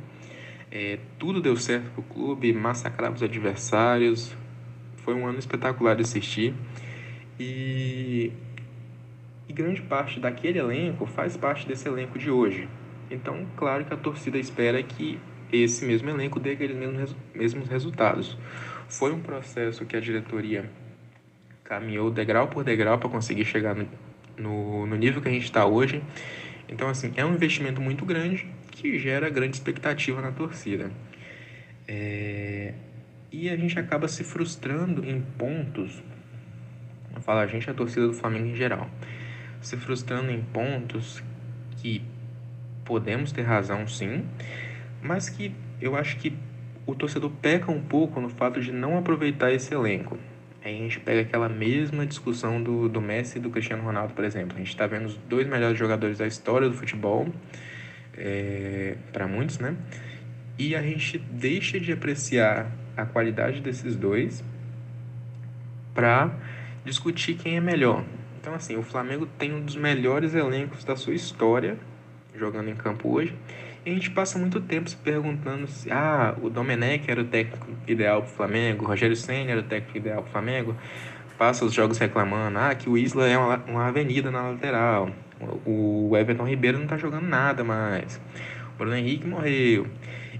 É, 0.70 0.98
tudo 1.18 1.40
deu 1.40 1.56
certo 1.56 1.90
para 1.92 2.00
o 2.00 2.02
clube, 2.02 2.52
massacramos 2.52 3.22
adversários. 3.22 4.36
Foi 4.98 5.14
um 5.14 5.26
ano 5.26 5.38
espetacular 5.38 5.96
de 5.96 6.02
assistir. 6.02 6.52
E 7.38 8.32
e 9.50 9.52
grande 9.52 9.82
parte 9.82 10.20
daquele 10.20 10.60
elenco 10.60 11.04
faz 11.06 11.36
parte 11.36 11.66
desse 11.66 11.88
elenco 11.88 12.16
de 12.16 12.30
hoje. 12.30 12.68
Então, 13.10 13.44
claro 13.56 13.84
que 13.84 13.92
a 13.92 13.96
torcida 13.96 14.38
espera 14.38 14.80
que 14.80 15.18
esse 15.52 15.84
mesmo 15.84 16.08
elenco 16.08 16.38
dê 16.38 16.52
aqueles 16.52 16.76
mesmos, 17.34 17.68
resultados. 17.68 18.38
Foi 18.88 19.12
um 19.12 19.20
processo 19.20 19.84
que 19.84 19.96
a 19.96 20.00
diretoria 20.00 20.70
caminhou 21.64 22.12
degrau 22.12 22.46
por 22.46 22.62
degrau 22.62 22.96
para 22.96 23.08
conseguir 23.08 23.44
chegar 23.44 23.74
no, 23.74 23.88
no, 24.38 24.86
no 24.86 24.96
nível 24.96 25.20
que 25.20 25.28
a 25.28 25.32
gente 25.32 25.46
está 25.46 25.66
hoje. 25.66 26.00
Então, 26.68 26.88
assim, 26.88 27.12
é 27.16 27.24
um 27.24 27.34
investimento 27.34 27.80
muito 27.80 28.04
grande 28.04 28.46
que 28.70 29.00
gera 29.00 29.28
grande 29.28 29.56
expectativa 29.56 30.22
na 30.22 30.30
torcida. 30.30 30.92
É... 31.88 32.72
E 33.32 33.50
a 33.50 33.56
gente 33.56 33.76
acaba 33.76 34.06
se 34.06 34.22
frustrando 34.22 35.04
em 35.04 35.20
pontos. 35.20 36.00
Eu 37.12 37.20
falo 37.20 37.40
a 37.40 37.46
gente, 37.48 37.68
a 37.68 37.74
torcida 37.74 38.06
do 38.06 38.12
Flamengo 38.12 38.46
em 38.46 38.54
geral 38.54 38.88
se 39.60 39.76
frustrando 39.76 40.30
em 40.30 40.42
pontos 40.42 41.22
que 41.76 42.02
podemos 42.84 43.32
ter 43.32 43.42
razão 43.42 43.86
sim, 43.86 44.24
mas 45.02 45.28
que 45.28 45.54
eu 45.80 45.96
acho 45.96 46.16
que 46.16 46.36
o 46.86 46.94
torcedor 46.94 47.30
peca 47.40 47.70
um 47.70 47.80
pouco 47.80 48.20
no 48.20 48.28
fato 48.28 48.60
de 48.60 48.72
não 48.72 48.98
aproveitar 48.98 49.52
esse 49.52 49.72
elenco. 49.72 50.18
Aí 50.64 50.74
a 50.74 50.78
gente 50.78 51.00
pega 51.00 51.22
aquela 51.22 51.48
mesma 51.48 52.04
discussão 52.04 52.62
do, 52.62 52.88
do 52.88 53.00
Messi 53.00 53.38
e 53.38 53.40
do 53.40 53.48
Cristiano 53.48 53.82
Ronaldo, 53.82 54.12
por 54.12 54.24
exemplo. 54.24 54.56
A 54.56 54.58
gente 54.58 54.68
está 54.68 54.86
vendo 54.86 55.06
os 55.06 55.16
dois 55.16 55.46
melhores 55.46 55.78
jogadores 55.78 56.18
da 56.18 56.26
história 56.26 56.68
do 56.68 56.74
futebol, 56.74 57.26
é, 58.16 58.96
para 59.12 59.26
muitos, 59.26 59.58
né? 59.58 59.74
E 60.58 60.76
a 60.76 60.82
gente 60.82 61.16
deixa 61.16 61.80
de 61.80 61.92
apreciar 61.92 62.70
a 62.94 63.06
qualidade 63.06 63.60
desses 63.60 63.96
dois 63.96 64.44
para 65.94 66.30
discutir 66.84 67.34
quem 67.34 67.56
é 67.56 67.60
melhor. 67.60 68.04
Então, 68.40 68.54
assim, 68.54 68.76
o 68.76 68.82
Flamengo 68.82 69.26
tem 69.38 69.52
um 69.52 69.60
dos 69.60 69.76
melhores 69.76 70.34
elencos 70.34 70.82
da 70.82 70.96
sua 70.96 71.14
história 71.14 71.76
jogando 72.34 72.70
em 72.70 72.74
campo 72.74 73.10
hoje. 73.10 73.34
E 73.84 73.90
a 73.90 73.94
gente 73.94 74.10
passa 74.10 74.38
muito 74.38 74.60
tempo 74.60 74.88
se 74.88 74.96
perguntando 74.96 75.66
se 75.66 75.90
ah, 75.90 76.34
o 76.42 76.48
Domenech 76.48 77.10
era 77.10 77.20
o 77.20 77.24
técnico 77.24 77.66
ideal 77.86 78.22
para 78.22 78.30
o 78.30 78.34
Flamengo, 78.34 78.84
o 78.84 78.88
Rogério 78.88 79.16
Senna 79.16 79.50
era 79.50 79.60
o 79.60 79.64
técnico 79.64 79.96
ideal 79.96 80.22
para 80.22 80.28
o 80.28 80.32
Flamengo. 80.32 80.76
passa 81.38 81.64
os 81.64 81.72
jogos 81.72 81.98
reclamando 81.98 82.58
ah, 82.58 82.74
que 82.74 82.88
o 82.88 82.98
Isla 82.98 83.26
é 83.26 83.38
uma, 83.38 83.56
uma 83.66 83.86
avenida 83.88 84.30
na 84.30 84.50
lateral, 84.50 85.10
o 85.64 86.14
Everton 86.14 86.46
Ribeiro 86.46 86.78
não 86.78 86.86
tá 86.86 86.98
jogando 86.98 87.26
nada 87.26 87.64
mais, 87.64 88.20
o 88.74 88.78
Bruno 88.78 88.94
Henrique 88.94 89.26
morreu. 89.26 89.86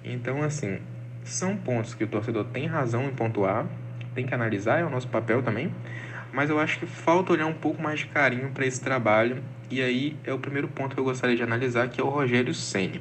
Então, 0.04 0.42
assim, 0.42 0.78
são 1.24 1.56
pontos 1.56 1.94
que 1.94 2.04
o 2.04 2.06
torcedor 2.06 2.44
tem 2.46 2.66
razão 2.66 3.04
em 3.04 3.10
pontuar, 3.10 3.66
tem 4.14 4.26
que 4.26 4.34
analisar, 4.34 4.80
é 4.80 4.84
o 4.84 4.90
nosso 4.90 5.08
papel 5.08 5.42
também, 5.42 5.72
mas 6.32 6.50
eu 6.50 6.58
acho 6.58 6.78
que 6.78 6.86
falta 6.86 7.32
olhar 7.32 7.46
um 7.46 7.54
pouco 7.54 7.82
mais 7.82 8.00
de 8.00 8.06
carinho 8.06 8.50
para 8.50 8.66
esse 8.66 8.80
trabalho, 8.80 9.42
e 9.70 9.80
aí 9.80 10.16
é 10.24 10.32
o 10.32 10.38
primeiro 10.38 10.68
ponto 10.68 10.94
que 10.94 11.00
eu 11.00 11.04
gostaria 11.04 11.36
de 11.36 11.42
analisar, 11.42 11.88
que 11.88 12.00
é 12.00 12.04
o 12.04 12.08
Rogério 12.08 12.52
Ceni. 12.54 13.00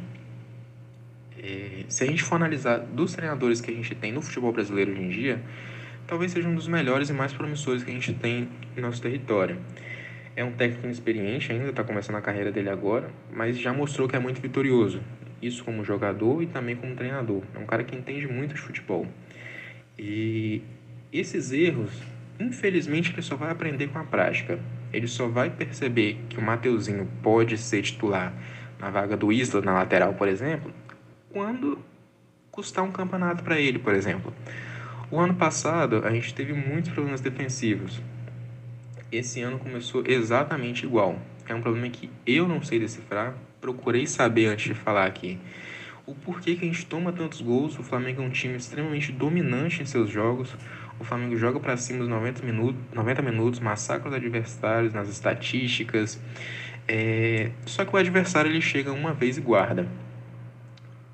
É, 1.41 1.85
se 1.87 2.03
a 2.03 2.07
gente 2.07 2.23
for 2.23 2.35
analisar 2.35 2.79
dos 2.79 3.13
treinadores 3.13 3.61
que 3.61 3.71
a 3.71 3.73
gente 3.73 3.95
tem 3.95 4.11
no 4.11 4.21
futebol 4.21 4.51
brasileiro 4.51 4.91
hoje 4.91 5.01
em 5.01 5.09
dia, 5.09 5.41
talvez 6.05 6.31
seja 6.31 6.47
um 6.47 6.55
dos 6.55 6.67
melhores 6.67 7.09
e 7.09 7.13
mais 7.13 7.31
promissores 7.33 7.83
que 7.83 7.89
a 7.89 7.93
gente 7.93 8.13
tem 8.13 8.49
em 8.75 8.81
nosso 8.81 9.01
território. 9.01 9.57
É 10.35 10.43
um 10.43 10.51
técnico 10.51 10.85
inexperiente 10.85 11.51
ainda, 11.51 11.69
está 11.69 11.83
começando 11.83 12.15
a 12.15 12.21
carreira 12.21 12.51
dele 12.51 12.69
agora, 12.69 13.09
mas 13.31 13.57
já 13.57 13.73
mostrou 13.73 14.07
que 14.07 14.15
é 14.15 14.19
muito 14.19 14.41
vitorioso. 14.41 15.01
Isso 15.41 15.63
como 15.63 15.83
jogador 15.83 16.43
e 16.43 16.47
também 16.47 16.75
como 16.75 16.95
treinador. 16.95 17.43
É 17.55 17.59
um 17.59 17.65
cara 17.65 17.83
que 17.83 17.95
entende 17.95 18.27
muito 18.27 18.53
de 18.53 18.61
futebol. 18.61 19.07
E 19.97 20.61
esses 21.11 21.51
erros, 21.51 21.91
infelizmente, 22.39 23.11
ele 23.11 23.21
só 23.21 23.35
vai 23.35 23.51
aprender 23.51 23.87
com 23.87 23.99
a 23.99 24.03
prática. 24.03 24.59
Ele 24.93 25.07
só 25.07 25.27
vai 25.27 25.49
perceber 25.49 26.19
que 26.29 26.37
o 26.37 26.41
Mateuzinho 26.41 27.07
pode 27.21 27.57
ser 27.57 27.81
titular 27.81 28.33
na 28.79 28.89
vaga 28.89 29.17
do 29.17 29.31
Isla 29.31 29.61
na 29.61 29.73
lateral, 29.73 30.13
por 30.13 30.27
exemplo, 30.27 30.73
quando 31.29 31.77
custar 32.49 32.83
um 32.83 32.91
campeonato 32.91 33.43
para 33.43 33.59
ele, 33.59 33.77
por 33.77 33.93
exemplo. 33.93 34.33
O 35.11 35.19
ano 35.19 35.33
passado 35.33 36.05
a 36.05 36.11
gente 36.11 36.33
teve 36.33 36.53
muitos 36.53 36.91
problemas 36.91 37.21
defensivos. 37.21 38.01
Esse 39.11 39.41
ano 39.41 39.57
começou 39.59 40.03
exatamente 40.05 40.85
igual. 40.85 41.19
É 41.47 41.55
um 41.55 41.61
problema 41.61 41.89
que 41.89 42.09
eu 42.27 42.47
não 42.47 42.61
sei 42.61 42.79
decifrar, 42.79 43.33
procurei 43.59 44.05
saber 44.05 44.45
antes 44.45 44.65
de 44.65 44.75
falar 44.75 45.05
aqui. 45.05 45.39
O 46.05 46.13
porquê 46.13 46.55
que 46.55 46.65
a 46.65 46.67
gente 46.67 46.85
toma 46.85 47.11
tantos 47.11 47.41
gols, 47.41 47.77
o 47.77 47.83
Flamengo 47.83 48.21
é 48.21 48.25
um 48.25 48.29
time 48.29 48.55
extremamente 48.55 49.11
dominante 49.11 49.81
em 49.81 49.85
seus 49.85 50.09
jogos. 50.09 50.55
O 50.99 51.03
Flamengo 51.03 51.35
joga 51.37 51.59
para 51.59 51.77
cima 51.77 51.99
dos 51.99 52.09
90 52.09 52.45
minutos, 52.45 52.81
90 52.93 53.21
minutos, 53.21 53.59
massacra 53.59 54.09
os 54.09 54.13
adversários 54.13 54.93
nas 54.93 55.07
estatísticas. 55.07 56.21
É... 56.87 57.51
Só 57.65 57.85
que 57.85 57.95
o 57.95 57.97
adversário 57.97 58.51
ele 58.51 58.61
chega 58.61 58.91
uma 58.91 59.13
vez 59.13 59.37
e 59.37 59.41
guarda 59.41 59.87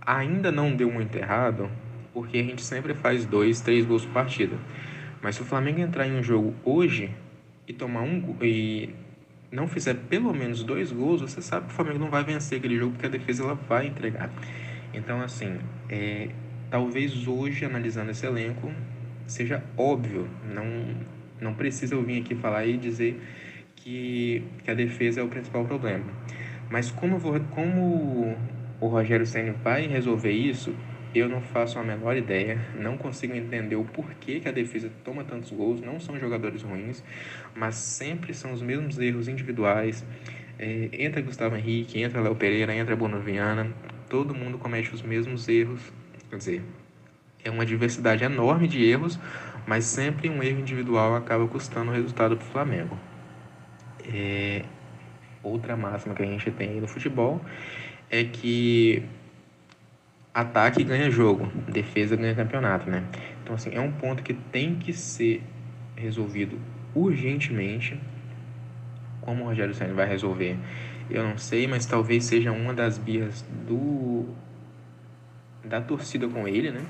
ainda 0.06 0.52
não 0.52 0.76
deu 0.76 0.92
muito 0.92 1.16
errado, 1.18 1.70
porque 2.14 2.38
a 2.38 2.44
gente 2.44 2.62
sempre 2.62 2.94
faz 2.94 3.26
dois, 3.26 3.60
três 3.62 3.86
gols 3.86 4.06
por 4.06 4.14
partida. 4.14 4.58
Mas 5.22 5.36
se 5.36 5.42
o 5.42 5.46
Flamengo 5.46 5.80
entrar 5.80 6.08
em 6.08 6.18
um 6.18 6.22
jogo 6.24 6.54
hoje 6.64 7.10
e 7.68 7.74
tomar 7.74 8.02
um 8.02 8.38
e 8.42 8.94
não 9.52 9.68
fizer 9.68 9.96
pelo 9.96 10.34
menos 10.34 10.64
dois 10.64 10.92
gols, 10.92 11.22
você 11.22 11.42
sabe 11.42 11.68
que 11.68 11.74
o 11.74 11.76
Flamengo 11.76 12.00
não 12.00 12.10
vai 12.10 12.24
vencer 12.24 12.60
aquele 12.60 12.78
jogo 12.78 12.92
porque 12.92 13.08
a 13.08 13.10
defesa 13.10 13.44
ela 13.44 13.56
vai 13.56 13.88
entregar. 13.88 14.30
Então 14.94 15.22
assim, 15.22 15.58
é, 15.90 16.30
talvez 16.70 17.28
hoje 17.28 17.66
analisando 17.66 18.12
esse 18.12 18.26
elenco 18.26 18.72
seja 19.28 19.64
óbvio, 19.78 20.28
não 20.54 21.16
não 21.40 21.54
precisa 21.54 21.96
eu 21.96 22.04
vir 22.04 22.22
aqui 22.22 22.36
falar 22.36 22.66
e 22.66 22.78
dizer 22.78 23.22
que, 23.76 24.44
que 24.64 24.72
a 24.72 24.74
defesa 24.74 25.20
é 25.20 25.24
o 25.24 25.28
principal 25.28 25.66
problema. 25.66 26.06
Mas 26.70 26.90
como, 26.92 27.18
vou, 27.18 27.40
como 27.52 28.36
o 28.80 28.88
Rogério 28.88 29.26
Senna 29.26 29.54
vai 29.64 29.88
resolver 29.88 30.32
isso, 30.32 30.74
eu 31.14 31.30
não 31.30 31.42
faço 31.42 31.80
a 31.80 31.84
menor 31.84 32.18
ideia, 32.18 32.60
não 32.76 32.98
consigo 32.98 33.36
entender 33.36 33.76
o 33.76 33.86
porquê 33.86 34.40
que 34.40 34.50
a 34.50 34.52
defesa 34.52 34.92
toma 35.04 35.24
tantos 35.24 35.52
gols, 35.52 35.80
não 35.80 36.00
são 36.00 36.20
jogadores 36.20 36.62
ruins, 36.62 37.04
mas 37.56 37.76
sempre 37.76 38.34
são 38.34 38.52
os 38.52 38.62
mesmos 38.62 39.00
erros 39.00 39.28
individuais. 39.28 40.06
É, 40.58 40.90
entra 40.92 41.22
Gustavo 41.22 41.56
Henrique, 41.56 42.02
entra 42.02 42.22
Léo 42.22 42.36
Pereira, 42.36 42.74
entra 42.76 42.96
Bruno 42.96 43.20
Viana, 43.20 43.72
todo 44.10 44.34
mundo 44.34 44.58
comete 44.58 44.94
os 44.94 45.02
mesmos 45.02 45.48
erros, 45.48 45.82
quer 46.30 46.38
dizer, 46.38 46.62
é 47.46 47.52
uma 47.52 47.66
diversidade 47.66 48.24
enorme 48.24 48.68
de 48.68 48.84
erros, 48.84 49.20
mas 49.68 49.86
sempre 49.86 50.30
um 50.30 50.42
erro 50.44 50.60
individual 50.60 51.16
acaba 51.16 51.48
custando 51.48 51.92
o 51.92 51.94
resultado 51.94 52.36
para 52.36 52.46
o 52.46 52.50
Flamengo. 52.50 52.98
É, 54.04 54.64
outra 55.44 55.78
máxima 55.78 56.16
que 56.16 56.24
a 56.24 56.26
gente 56.26 56.50
tem 56.52 56.82
no 56.82 56.88
futebol 56.88 57.40
é 58.10 58.24
que 58.24 59.04
ataque 60.34 60.84
ganha 60.84 61.10
jogo, 61.10 61.46
defesa 61.70 62.16
ganha 62.16 62.34
campeonato, 62.34 62.90
né? 62.90 63.04
Então, 63.44 63.56
assim, 63.56 63.70
é 63.74 63.80
um 63.80 63.92
ponto 63.92 64.24
que 64.24 64.34
tem 64.34 64.76
que 64.76 64.92
ser 64.92 65.44
resolvido 65.96 66.60
urgentemente. 66.96 67.98
Como 69.22 69.44
o 69.44 69.48
Rogério 69.48 69.74
Senna 69.74 69.94
vai 69.94 70.08
resolver, 70.08 70.58
eu 71.10 71.24
não 71.24 71.38
sei, 71.38 71.68
mas 71.68 71.86
talvez 71.86 72.26
seja 72.26 72.52
uma 72.52 72.74
das 72.74 72.98
birras 72.98 73.46
do 73.68 74.26
da 75.64 75.82
torcida 75.82 76.28
com 76.28 76.48
ele, 76.48 76.70
né? 76.70 76.82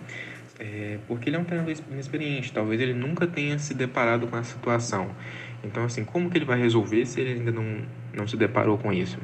É, 0.59 0.99
porque 1.07 1.29
ele 1.29 1.35
é 1.35 1.39
um 1.39 1.43
treinador 1.43 1.75
inexperiente, 1.91 2.53
talvez 2.53 2.79
ele 2.79 2.93
nunca 2.93 3.27
tenha 3.27 3.59
se 3.59 3.73
deparado 3.73 4.25
com 4.27 4.35
a 4.37 4.43
situação. 4.43 5.09
Então, 5.63 5.83
assim, 5.83 6.05
como 6.05 6.29
que 6.29 6.37
ele 6.37 6.45
vai 6.45 6.59
resolver 6.59 7.05
se 7.05 7.19
ele 7.19 7.39
ainda 7.39 7.51
não, 7.51 7.81
não 8.13 8.27
se 8.27 8.37
deparou 8.37 8.77
com 8.77 8.93
isso? 8.93 9.17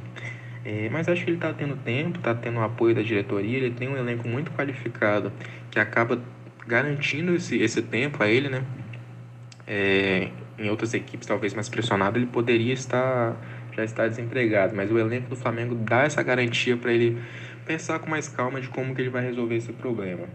É, 0.65 0.89
mas 0.89 1.07
acho 1.07 1.23
que 1.23 1.29
ele 1.29 1.37
está 1.37 1.53
tendo 1.53 1.75
tempo, 1.77 2.17
está 2.17 2.35
tendo 2.35 2.59
o 2.59 2.63
apoio 2.63 2.93
da 2.93 3.01
diretoria, 3.01 3.57
ele 3.57 3.71
tem 3.71 3.87
um 3.87 3.97
elenco 3.97 4.27
muito 4.27 4.51
qualificado 4.51 5.31
que 5.69 5.79
acaba 5.79 6.21
garantindo 6.67 7.33
esse, 7.33 7.57
esse 7.57 7.81
tempo 7.81 8.21
a 8.21 8.27
ele, 8.27 8.49
né? 8.49 8.63
É, 9.65 10.29
em 10.59 10.69
outras 10.69 10.93
equipes 10.93 11.27
talvez 11.27 11.53
mais 11.53 11.69
pressionado, 11.69 12.17
ele 12.19 12.27
poderia 12.27 12.73
estar 12.73 13.35
já 13.73 13.83
estar 13.83 14.07
desempregado, 14.07 14.75
mas 14.75 14.91
o 14.91 14.99
elenco 14.99 15.29
do 15.29 15.35
Flamengo 15.35 15.75
dá 15.75 16.03
essa 16.03 16.21
garantia 16.21 16.75
para 16.75 16.91
ele 16.91 17.17
pensar 17.65 17.99
com 17.99 18.09
mais 18.09 18.27
calma 18.27 18.59
de 18.59 18.67
como 18.67 18.93
que 18.93 19.01
ele 19.01 19.09
vai 19.09 19.23
resolver 19.23 19.55
esse 19.55 19.71
problema. 19.71 20.27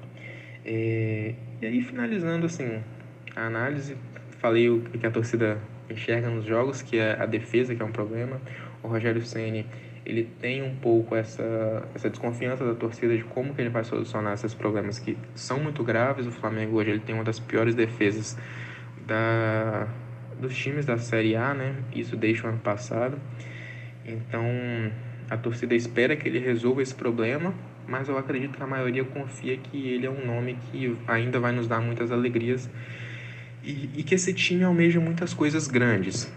É, 0.69 1.33
e 1.63 1.67
aí 1.67 1.81
finalizando 1.81 2.47
assim 2.47 2.83
a 3.37 3.47
análise, 3.47 3.97
falei 4.41 4.69
o 4.69 4.81
que 4.81 5.07
a 5.07 5.11
torcida 5.13 5.59
enxerga 5.89 6.29
nos 6.29 6.45
jogos, 6.45 6.83
que 6.83 6.99
é 6.99 7.13
a 7.21 7.25
defesa 7.25 7.73
que 7.75 7.81
é 7.81 7.85
um 7.85 7.93
problema. 7.93 8.41
O 8.83 8.89
Rogério 8.89 9.23
Ceni 9.23 9.65
ele 10.05 10.25
tem 10.41 10.63
um 10.63 10.75
pouco 10.75 11.15
essa, 11.15 11.89
essa 11.95 12.11
desconfiança 12.11 12.65
da 12.65 12.75
torcida 12.75 13.17
de 13.17 13.23
como 13.25 13.55
que 13.55 13.61
ele 13.61 13.71
vai 13.71 13.85
solucionar 13.85 14.35
esses 14.35 14.55
problemas 14.55 14.99
que 14.99 15.17
são 15.35 15.61
muito 15.61 15.85
graves. 15.85 16.27
O 16.27 16.33
Flamengo 16.33 16.77
hoje 16.77 16.91
ele 16.91 17.01
tem 17.01 17.15
uma 17.15 17.25
das 17.25 17.39
piores 17.39 17.75
defesas 17.75 18.37
da, 19.07 19.89
dos 20.41 20.57
times 20.57 20.85
da 20.85 20.99
Série 20.99 21.37
A, 21.37 21.55
né? 21.55 21.77
Isso 21.93 22.17
desde 22.17 22.45
o 22.45 22.49
ano 22.49 22.59
passado. 22.59 23.19
Então, 24.05 24.45
a 25.29 25.37
torcida 25.37 25.75
espera 25.75 26.17
que 26.17 26.29
ele 26.29 26.39
resolva 26.39 26.83
esse 26.83 26.95
problema, 26.95 27.53
mas 27.87 28.09
eu 28.09 28.19
acredito 28.19 28.57
que 28.57 28.62
a 28.62 28.66
maioria 28.66 29.05
confia 29.05 29.57
que 29.57 29.88
ele 29.88 30.07
é 30.07 30.11
um 30.11 30.25
nome 30.26 30.59
que 30.71 30.97
ainda 31.07 31.38
vai 31.38 31.52
nos 31.52 31.66
dar 31.69 31.81
muitas 31.81 32.11
alegrias 32.11 32.69
e, 33.62 33.90
e 33.97 34.02
que 34.02 34.14
esse 34.14 34.33
time 34.33 34.64
almeja 34.64 35.00
muitas 35.00 35.35
coisas 35.35 35.66
grandes. 35.69 36.31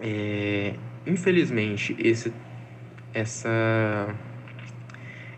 É, 0.00 0.74
infelizmente, 1.06 1.96
esse 1.98 2.32
essa 3.12 4.14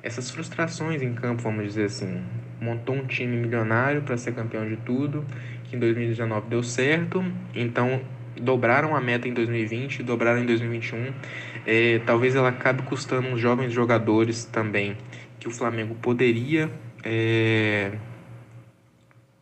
essas 0.02 0.30
frustrações 0.30 1.02
em 1.02 1.12
campo, 1.14 1.42
vamos 1.42 1.64
dizer 1.64 1.84
assim. 1.84 2.22
Montou 2.60 2.94
um 2.94 3.06
time 3.06 3.36
milionário 3.36 4.02
para 4.02 4.16
ser 4.16 4.34
campeão 4.34 4.66
de 4.66 4.76
tudo, 4.76 5.24
que 5.64 5.76
em 5.76 5.78
2019 5.78 6.48
deu 6.48 6.62
certo, 6.62 7.24
então 7.54 8.02
dobraram 8.40 8.96
a 8.96 9.00
meta 9.00 9.28
em 9.28 9.34
2020, 9.34 10.02
dobraram 10.02 10.40
em 10.40 10.46
2021. 10.46 11.12
É, 11.66 12.00
talvez 12.06 12.34
ela 12.34 12.48
acabe 12.48 12.82
custando 12.82 13.28
uns 13.28 13.40
jovens 13.40 13.72
jogadores 13.72 14.44
também, 14.44 14.96
que 15.38 15.46
o 15.46 15.50
Flamengo 15.50 15.94
poderia 15.94 16.70
é, 17.04 17.92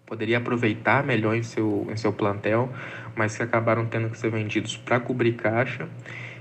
poderia 0.08 0.38
aproveitar 0.38 1.04
melhor 1.04 1.36
em 1.36 1.42
seu, 1.42 1.86
em 1.90 1.96
seu 1.96 2.12
plantel, 2.12 2.72
mas 3.14 3.36
que 3.36 3.42
acabaram 3.42 3.84
tendo 3.86 4.08
que 4.08 4.16
ser 4.16 4.30
vendidos 4.30 4.76
para 4.76 4.98
cobrir 4.98 5.32
caixa. 5.32 5.86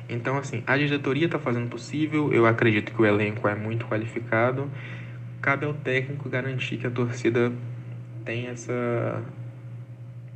Então, 0.08 0.38
assim, 0.38 0.64
a 0.66 0.78
diretoria 0.78 1.26
está 1.26 1.38
fazendo 1.38 1.68
possível, 1.70 2.32
eu 2.34 2.46
acredito 2.46 2.94
que 2.94 3.02
o 3.02 3.06
elenco 3.06 3.46
é 3.48 3.56
muito 3.56 3.86
qualificado. 3.86 4.72
Cabe 5.42 5.66
ao 5.66 5.74
técnico 5.74 6.30
garantir 6.30 6.78
que 6.78 6.88
a 6.88 6.92
torcida 6.92 7.52
tem 8.24 8.48
essa, 8.48 9.22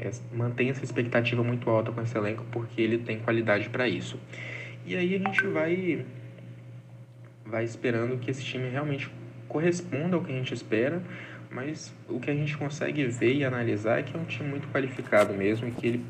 essa 0.02 0.22
mantém 0.34 0.70
essa 0.70 0.84
expectativa 0.84 1.44
muito 1.44 1.70
alta 1.70 1.92
com 1.92 2.02
esse 2.02 2.18
elenco, 2.18 2.46
porque 2.52 2.82
ele 2.82 2.98
tem 3.00 3.20
qualidade 3.20 3.70
para 3.70 3.88
isso. 3.88 4.20
E 4.86 4.96
aí 4.96 5.16
a 5.16 5.20
gente 5.20 5.46
vai 5.48 6.06
vai 7.46 7.64
esperando 7.64 8.18
que 8.18 8.32
esse 8.32 8.44
time 8.44 8.70
realmente 8.70 9.12
corresponda 9.48 10.16
ao 10.16 10.24
que 10.24 10.32
a 10.32 10.36
gente 10.36 10.54
espera, 10.54 11.02
mas 11.50 11.94
o 12.08 12.20
que 12.20 12.32
a 12.32 12.34
gente 12.34 12.58
consegue 12.58 13.06
ver 13.06 13.34
e 13.34 13.44
analisar 13.44 14.00
é 14.00 14.04
que 14.04 14.16
é 14.16 14.20
um 14.20 14.24
time 14.26 14.50
muito 14.50 14.68
qualificado 14.70 15.34
mesmo 15.34 15.68
e 15.68 15.72
que 15.72 15.88
ele 15.88 16.06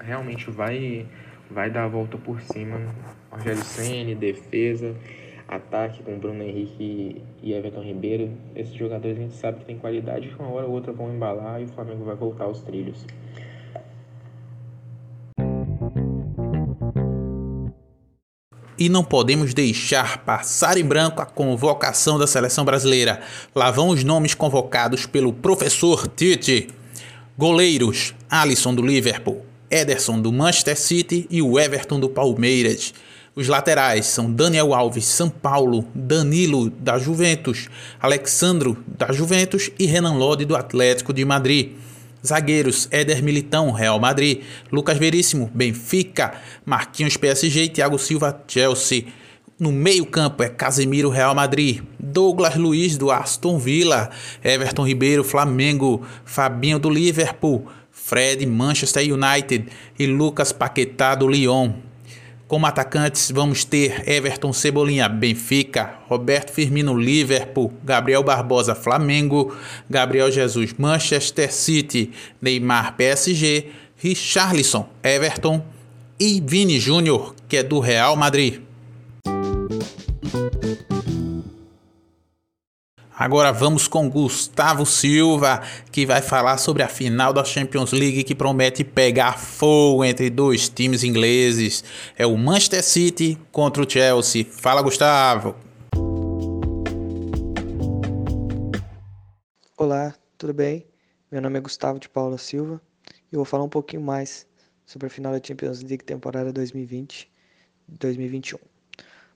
realmente 0.00 0.50
vai 0.50 1.06
vai 1.50 1.70
dar 1.70 1.84
a 1.84 1.88
volta 1.88 2.16
por 2.16 2.40
cima. 2.40 2.80
Rogério 3.30 3.62
Senna, 3.62 4.14
defesa, 4.14 4.94
ataque 5.50 6.00
com 6.04 6.16
Bruno 6.16 6.44
Henrique 6.44 7.20
e 7.42 7.52
Everton 7.52 7.82
Ribeiro, 7.82 8.30
esses 8.54 8.72
jogadores 8.72 9.18
a 9.18 9.20
gente 9.20 9.34
sabe 9.34 9.58
que 9.58 9.64
tem 9.64 9.76
qualidade 9.76 10.28
que 10.28 10.40
uma 10.40 10.48
hora 10.52 10.66
ou 10.66 10.72
outra 10.72 10.92
vão 10.92 11.12
embalar 11.12 11.60
e 11.60 11.64
o 11.64 11.68
Flamengo 11.68 12.04
vai 12.04 12.14
voltar 12.14 12.44
aos 12.44 12.62
trilhos. 12.62 13.04
e 18.78 18.88
não 18.88 19.04
podemos 19.04 19.52
deixar 19.52 20.24
passar 20.24 20.78
em 20.78 20.84
branco 20.84 21.20
a 21.20 21.26
convocação 21.26 22.18
da 22.18 22.26
seleção 22.26 22.64
brasileira. 22.64 23.20
Lá 23.54 23.70
vão 23.70 23.90
os 23.90 24.02
nomes 24.02 24.32
convocados 24.32 25.04
pelo 25.04 25.34
professor 25.34 26.08
Tite. 26.08 26.68
Goleiros: 27.36 28.14
Alisson 28.30 28.74
do 28.74 28.80
Liverpool, 28.80 29.44
Ederson 29.70 30.18
do 30.18 30.32
Manchester 30.32 30.80
City 30.80 31.26
e 31.28 31.42
o 31.42 31.60
Everton 31.60 32.00
do 32.00 32.08
Palmeiras. 32.08 32.94
Os 33.34 33.46
laterais 33.46 34.06
são 34.06 34.32
Daniel 34.32 34.74
Alves, 34.74 35.04
São 35.04 35.30
Paulo, 35.30 35.86
Danilo 35.94 36.68
da 36.68 36.98
Juventus, 36.98 37.68
Alexandro 38.00 38.76
da 38.88 39.12
Juventus 39.12 39.70
e 39.78 39.86
Renan 39.86 40.14
Lodi 40.14 40.44
do 40.44 40.56
Atlético 40.56 41.12
de 41.12 41.24
Madrid. 41.24 41.74
Zagueiros: 42.26 42.88
Éder 42.90 43.22
Militão, 43.22 43.70
Real 43.70 44.00
Madrid, 44.00 44.42
Lucas 44.72 44.98
Veríssimo, 44.98 45.48
Benfica, 45.54 46.34
Marquinhos 46.66 47.16
PSG 47.16 47.62
e 47.62 47.68
Thiago 47.68 48.00
Silva, 48.00 48.42
Chelsea. 48.48 49.04
No 49.56 49.70
meio-campo 49.70 50.42
é 50.42 50.48
Casemiro, 50.48 51.08
Real 51.08 51.34
Madrid, 51.34 51.82
Douglas 52.00 52.56
Luiz 52.56 52.96
do 52.96 53.12
Aston 53.12 53.58
Villa, 53.58 54.10
Everton 54.42 54.84
Ribeiro, 54.84 55.22
Flamengo, 55.22 56.04
Fabinho 56.24 56.80
do 56.80 56.90
Liverpool, 56.90 57.66
Fred, 57.92 58.44
Manchester 58.44 59.04
United. 59.14 59.68
E 59.96 60.06
Lucas 60.06 60.50
Paquetá 60.50 61.14
do 61.14 61.28
Lyon. 61.28 61.89
Como 62.50 62.66
atacantes, 62.66 63.30
vamos 63.30 63.64
ter 63.64 64.02
Everton 64.10 64.52
Cebolinha, 64.52 65.08
Benfica, 65.08 66.00
Roberto 66.08 66.50
Firmino, 66.50 66.98
Liverpool, 66.98 67.72
Gabriel 67.84 68.24
Barbosa, 68.24 68.74
Flamengo, 68.74 69.56
Gabriel 69.88 70.32
Jesus, 70.32 70.74
Manchester 70.76 71.52
City, 71.52 72.10
Neymar, 72.42 72.96
PSG, 72.96 73.70
Richarlison, 73.96 74.88
Everton 75.00 75.62
e 76.18 76.42
Vini 76.44 76.80
Júnior, 76.80 77.36
que 77.48 77.58
é 77.58 77.62
do 77.62 77.78
Real 77.78 78.16
Madrid. 78.16 78.60
Agora 83.20 83.52
vamos 83.52 83.86
com 83.86 84.08
Gustavo 84.08 84.86
Silva, 84.86 85.60
que 85.92 86.06
vai 86.06 86.22
falar 86.22 86.56
sobre 86.56 86.82
a 86.82 86.88
final 86.88 87.34
da 87.34 87.44
Champions 87.44 87.92
League 87.92 88.24
que 88.24 88.34
promete 88.34 88.82
pegar 88.82 89.38
fogo 89.38 90.02
entre 90.02 90.30
dois 90.30 90.70
times 90.70 91.04
ingleses. 91.04 91.84
É 92.16 92.26
o 92.26 92.34
Manchester 92.38 92.82
City 92.82 93.38
contra 93.52 93.82
o 93.82 93.90
Chelsea. 93.90 94.46
Fala, 94.46 94.80
Gustavo. 94.80 95.54
Olá, 99.76 100.14
tudo 100.38 100.54
bem? 100.54 100.86
Meu 101.30 101.42
nome 101.42 101.58
é 101.58 101.60
Gustavo 101.60 102.00
de 102.00 102.08
Paula 102.08 102.38
Silva 102.38 102.80
e 103.30 103.34
eu 103.34 103.40
vou 103.40 103.44
falar 103.44 103.64
um 103.64 103.68
pouquinho 103.68 104.00
mais 104.00 104.46
sobre 104.86 105.08
a 105.08 105.10
final 105.10 105.30
da 105.30 105.46
Champions 105.46 105.82
League 105.82 106.04
temporada 106.04 106.50
2020-2021. 106.54 108.58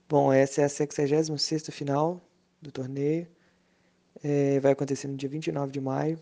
Bom, 0.08 0.32
essa 0.32 0.62
é 0.62 0.64
a 0.64 0.68
66ª 0.68 1.70
final 1.70 2.26
do 2.62 2.72
torneio 2.72 3.28
é, 4.22 4.60
vai 4.60 4.72
acontecer 4.72 5.08
no 5.08 5.16
dia 5.16 5.28
29 5.28 5.72
de 5.72 5.80
maio 5.80 6.18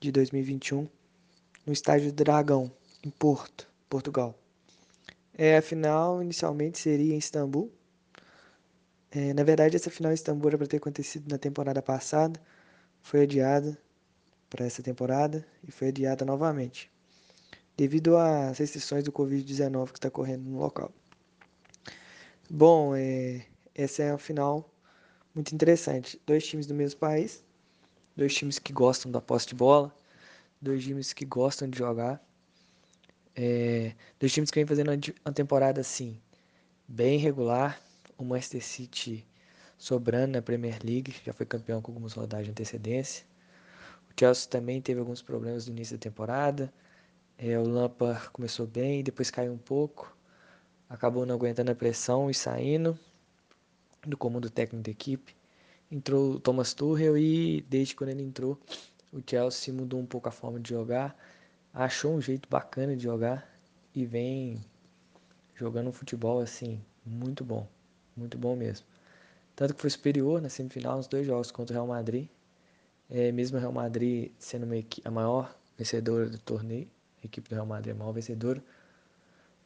de 0.00 0.10
2021, 0.10 0.88
no 1.66 1.72
estádio 1.72 2.12
Dragão, 2.12 2.70
em 3.04 3.10
Porto, 3.10 3.68
Portugal. 3.88 4.38
É, 5.34 5.56
a 5.56 5.62
final 5.62 6.22
inicialmente 6.22 6.78
seria 6.78 7.14
em 7.14 7.18
Istambul. 7.18 7.72
É, 9.10 9.32
na 9.32 9.42
verdade, 9.44 9.76
essa 9.76 9.90
final 9.90 10.12
em 10.12 10.14
Istambul 10.14 10.48
era 10.48 10.58
para 10.58 10.66
ter 10.66 10.78
acontecido 10.78 11.30
na 11.30 11.38
temporada 11.38 11.82
passada, 11.82 12.40
foi 13.00 13.22
adiada 13.22 13.78
para 14.48 14.66
essa 14.66 14.82
temporada 14.82 15.46
e 15.66 15.70
foi 15.70 15.88
adiada 15.88 16.24
novamente, 16.24 16.90
devido 17.76 18.16
às 18.16 18.58
restrições 18.58 19.04
do 19.04 19.12
Covid-19 19.12 19.92
que 19.92 19.98
está 19.98 20.10
correndo 20.10 20.44
no 20.44 20.58
local. 20.58 20.92
Bom, 22.50 22.94
é, 22.94 23.46
essa 23.74 24.02
é 24.02 24.10
a 24.10 24.18
final 24.18 24.71
muito 25.34 25.54
interessante. 25.54 26.20
Dois 26.26 26.46
times 26.46 26.66
do 26.66 26.74
mesmo 26.74 27.00
país, 27.00 27.44
dois 28.16 28.34
times 28.34 28.58
que 28.58 28.72
gostam 28.72 29.10
da 29.10 29.20
posse 29.20 29.48
de 29.48 29.54
bola, 29.54 29.94
dois 30.60 30.84
times 30.84 31.12
que 31.12 31.24
gostam 31.24 31.68
de 31.68 31.78
jogar, 31.78 32.22
é, 33.34 33.94
dois 34.20 34.32
times 34.32 34.50
que 34.50 34.58
vêm 34.58 34.66
fazendo 34.66 34.90
uma 35.24 35.32
temporada 35.32 35.80
assim, 35.80 36.20
bem 36.86 37.18
regular. 37.18 37.80
O 38.18 38.24
Manchester 38.24 38.62
City 38.62 39.26
sobrando 39.82 40.34
na 40.34 40.42
Premier 40.42 40.78
League, 40.84 41.12
já 41.24 41.32
foi 41.32 41.44
campeão 41.44 41.82
com 41.82 41.90
algumas 41.90 42.12
rodadas 42.12 42.46
de 42.46 42.52
antecedência. 42.52 43.26
O 44.08 44.12
Chelsea 44.16 44.48
também 44.48 44.80
teve 44.80 45.00
alguns 45.00 45.20
problemas 45.20 45.66
no 45.66 45.72
início 45.72 45.96
da 45.96 46.00
temporada. 46.00 46.72
É, 47.36 47.58
o 47.58 47.66
Lampard 47.66 48.30
começou 48.30 48.64
bem, 48.64 49.02
depois 49.02 49.28
caiu 49.28 49.52
um 49.52 49.58
pouco, 49.58 50.16
acabou 50.88 51.26
não 51.26 51.34
aguentando 51.34 51.72
a 51.72 51.74
pressão 51.74 52.30
e 52.30 52.34
saindo 52.34 52.96
do 54.06 54.16
comando 54.16 54.50
técnico 54.50 54.84
da 54.84 54.90
equipe. 54.90 55.34
Entrou 55.90 56.32
o 56.32 56.40
Thomas 56.40 56.72
Tuchel 56.74 57.16
e 57.16 57.62
desde 57.68 57.94
quando 57.94 58.10
ele 58.10 58.22
entrou, 58.22 58.58
o 59.12 59.20
Chelsea 59.24 59.72
mudou 59.72 60.00
um 60.00 60.06
pouco 60.06 60.28
a 60.28 60.32
forma 60.32 60.58
de 60.58 60.70
jogar, 60.70 61.16
achou 61.72 62.14
um 62.14 62.20
jeito 62.20 62.48
bacana 62.48 62.96
de 62.96 63.04
jogar 63.04 63.46
e 63.94 64.06
vem 64.06 64.64
jogando 65.54 65.88
um 65.88 65.92
futebol 65.92 66.40
assim 66.40 66.80
muito 67.04 67.44
bom, 67.44 67.68
muito 68.16 68.38
bom 68.38 68.56
mesmo. 68.56 68.86
Tanto 69.54 69.74
que 69.74 69.80
foi 69.80 69.90
superior 69.90 70.40
na 70.40 70.48
semifinal 70.48 70.96
nos 70.96 71.06
dois 71.06 71.26
jogos 71.26 71.50
contra 71.50 71.74
o 71.74 71.76
Real 71.76 71.86
Madrid. 71.86 72.28
É, 73.10 73.30
mesmo 73.30 73.58
o 73.58 73.60
Real 73.60 73.72
Madrid 73.72 74.32
sendo 74.38 74.66
a 75.04 75.10
maior 75.10 75.54
vencedora 75.76 76.28
do 76.28 76.38
torneio, 76.38 76.88
a 77.22 77.26
equipe 77.26 77.48
do 77.48 77.54
Real 77.54 77.66
Madrid 77.66 77.92
é 77.92 77.96
a 77.96 77.98
maior 77.98 78.12
vencedora, 78.12 78.62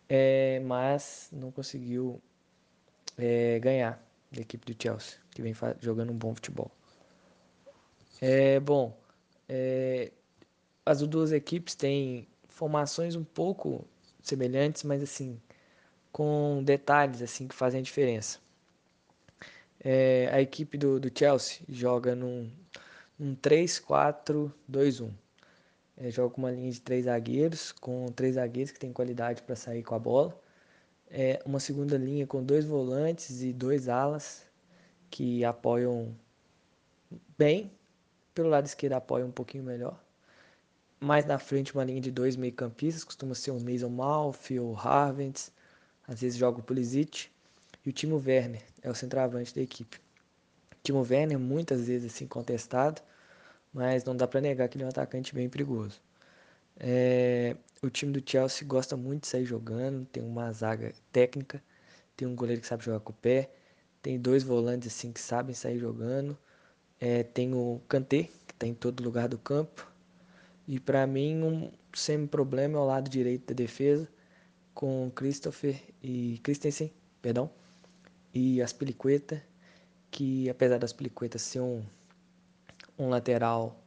é, 0.09 0.61
mas 0.61 1.29
não 1.33 1.53
conseguiu 1.53 2.21
é, 3.17 3.59
ganhar 3.61 4.06
da 4.31 4.41
equipe 4.41 4.73
do 4.73 4.83
Chelsea, 4.83 5.19
que 5.31 5.43
vem 5.43 5.55
jogando 5.81 6.13
um 6.13 6.17
bom 6.17 6.35
futebol. 6.35 6.71
É 8.21 8.59
bom, 8.61 8.97
é, 9.49 10.11
as 10.85 11.01
duas 11.03 11.33
equipes 11.33 11.75
têm 11.75 12.27
formações 12.49 13.15
um 13.15 13.25
pouco 13.25 13.87
semelhantes, 14.23 14.83
mas 14.83 15.03
assim 15.03 15.41
com 16.13 16.63
detalhes 16.65 17.21
assim 17.21 17.47
que 17.47 17.55
fazem 17.55 17.81
a 17.81 17.83
diferença. 17.83 18.39
É, 19.79 20.31
a 20.33 20.41
equipe 20.41 20.79
do, 20.79 20.99
do 20.99 21.11
Chelsea 21.17 21.61
joga 21.69 22.15
num, 22.15 22.51
num 23.19 23.37
3-4-2-1. 23.37 25.11
É, 25.99 26.11
joga 26.11 26.35
com 26.35 26.41
uma 26.41 26.51
linha 26.51 26.71
de 26.71 26.81
três 26.81 27.05
zagueiros, 27.05 27.73
com 27.73 28.07
três 28.07 28.37
zagueiros 28.37 28.73
que 28.73 28.79
têm 28.79 28.93
qualidade 28.93 29.43
para 29.43 29.55
sair 29.57 29.83
com 29.83 29.95
a 29.95 29.99
bola 29.99 30.35
é 31.11 31.41
uma 31.45 31.61
segunda 31.61 31.97
linha 31.97 32.27
com 32.27 32.43
dois 32.43 32.65
volantes 32.65 33.43
e 33.43 33.53
dois 33.53 33.89
alas 33.89 34.45
que 35.11 35.45
apoiam 35.45 36.15
bem. 37.39 37.71
Pelo 38.35 38.49
lado 38.49 38.67
esquerdo 38.67 38.95
apoia 38.95 39.25
um 39.25 39.31
pouquinho 39.31 39.65
melhor. 39.65 39.99
Mais 41.01 41.25
na 41.27 41.39
frente 41.39 41.75
uma 41.75 41.85
linha 41.85 42.01
de 42.01 42.11
dois 42.11 42.37
meio-campistas, 42.37 43.05
costuma 43.05 43.35
ser 43.35 43.51
o 43.51 43.61
Mason 43.61 43.89
Mouth 43.89 44.51
ou 44.61 44.77
Harvens, 44.77 45.53
às 46.07 46.21
vezes 46.21 46.39
joga 46.39 46.61
o 46.61 46.63
Pulisic. 46.63 47.29
E 47.85 47.91
o 47.91 47.93
Timo 47.93 48.17
Werner 48.17 48.63
é 48.83 48.91
o 48.91 48.95
centroavante 48.95 49.55
da 49.55 49.63
equipe. 49.63 49.99
O 50.73 50.77
Timo 50.83 51.07
Werner 51.09 51.39
muitas 51.39 51.87
vezes 51.87 52.13
assim 52.13 52.27
contestado, 52.27 53.01
mas 53.73 54.05
não 54.05 54.17
dá 54.17 54.27
para 54.27 54.41
negar 54.41 54.69
que 54.69 54.77
ele 54.77 54.85
é 54.85 54.87
um 54.87 54.91
atacante 54.91 55.35
bem 55.35 55.49
perigoso. 55.49 56.01
É, 56.79 57.57
o 57.83 57.91
time 57.91 58.13
do 58.13 58.31
Chelsea 58.31 58.67
gosta 58.67 58.97
muito 58.97 59.23
de 59.23 59.29
sair 59.29 59.45
jogando, 59.45 60.05
tem 60.07 60.23
uma 60.23 60.51
zaga 60.53 60.93
técnica, 61.13 61.63
tem 62.17 62.27
um 62.27 62.35
goleiro 62.35 62.61
que 62.61 62.67
sabe 62.67 62.85
jogar 62.85 63.01
com 63.01 63.13
o 63.13 63.17
pé, 63.17 63.51
tem 64.03 64.19
dois 64.19 64.43
volantes 64.43 64.89
assim 64.89 65.13
que 65.13 65.21
sabem 65.21 65.55
sair 65.55 65.79
jogando, 65.79 66.37
é, 67.01 67.23
tem 67.23 67.55
o 67.55 67.81
Kanté, 67.89 68.25
que 68.47 68.53
está 68.55 68.67
em 68.67 68.75
todo 68.75 69.03
lugar 69.03 69.29
do 69.29 69.39
campo, 69.39 69.91
e 70.67 70.81
para 70.81 71.07
mim 71.07 71.43
um 71.43 71.71
semi-problema 71.95 72.79
é 72.79 72.81
o 72.81 72.85
lado 72.85 73.11
direito 73.11 73.49
da 73.49 73.55
defesa, 73.55 74.09
com 74.75 75.11
Christopher 75.15 75.81
e 76.03 76.39
Christensen, 76.43 76.93
perdão, 77.21 77.51
e 78.33 78.61
Aspilicueta, 78.61 79.43
que 80.11 80.49
apesar 80.49 80.79
das 80.79 80.91
Aspilicueta 80.91 81.39
ser 81.39 81.61
um, 81.61 81.83
um 82.99 83.09
lateral 83.09 83.83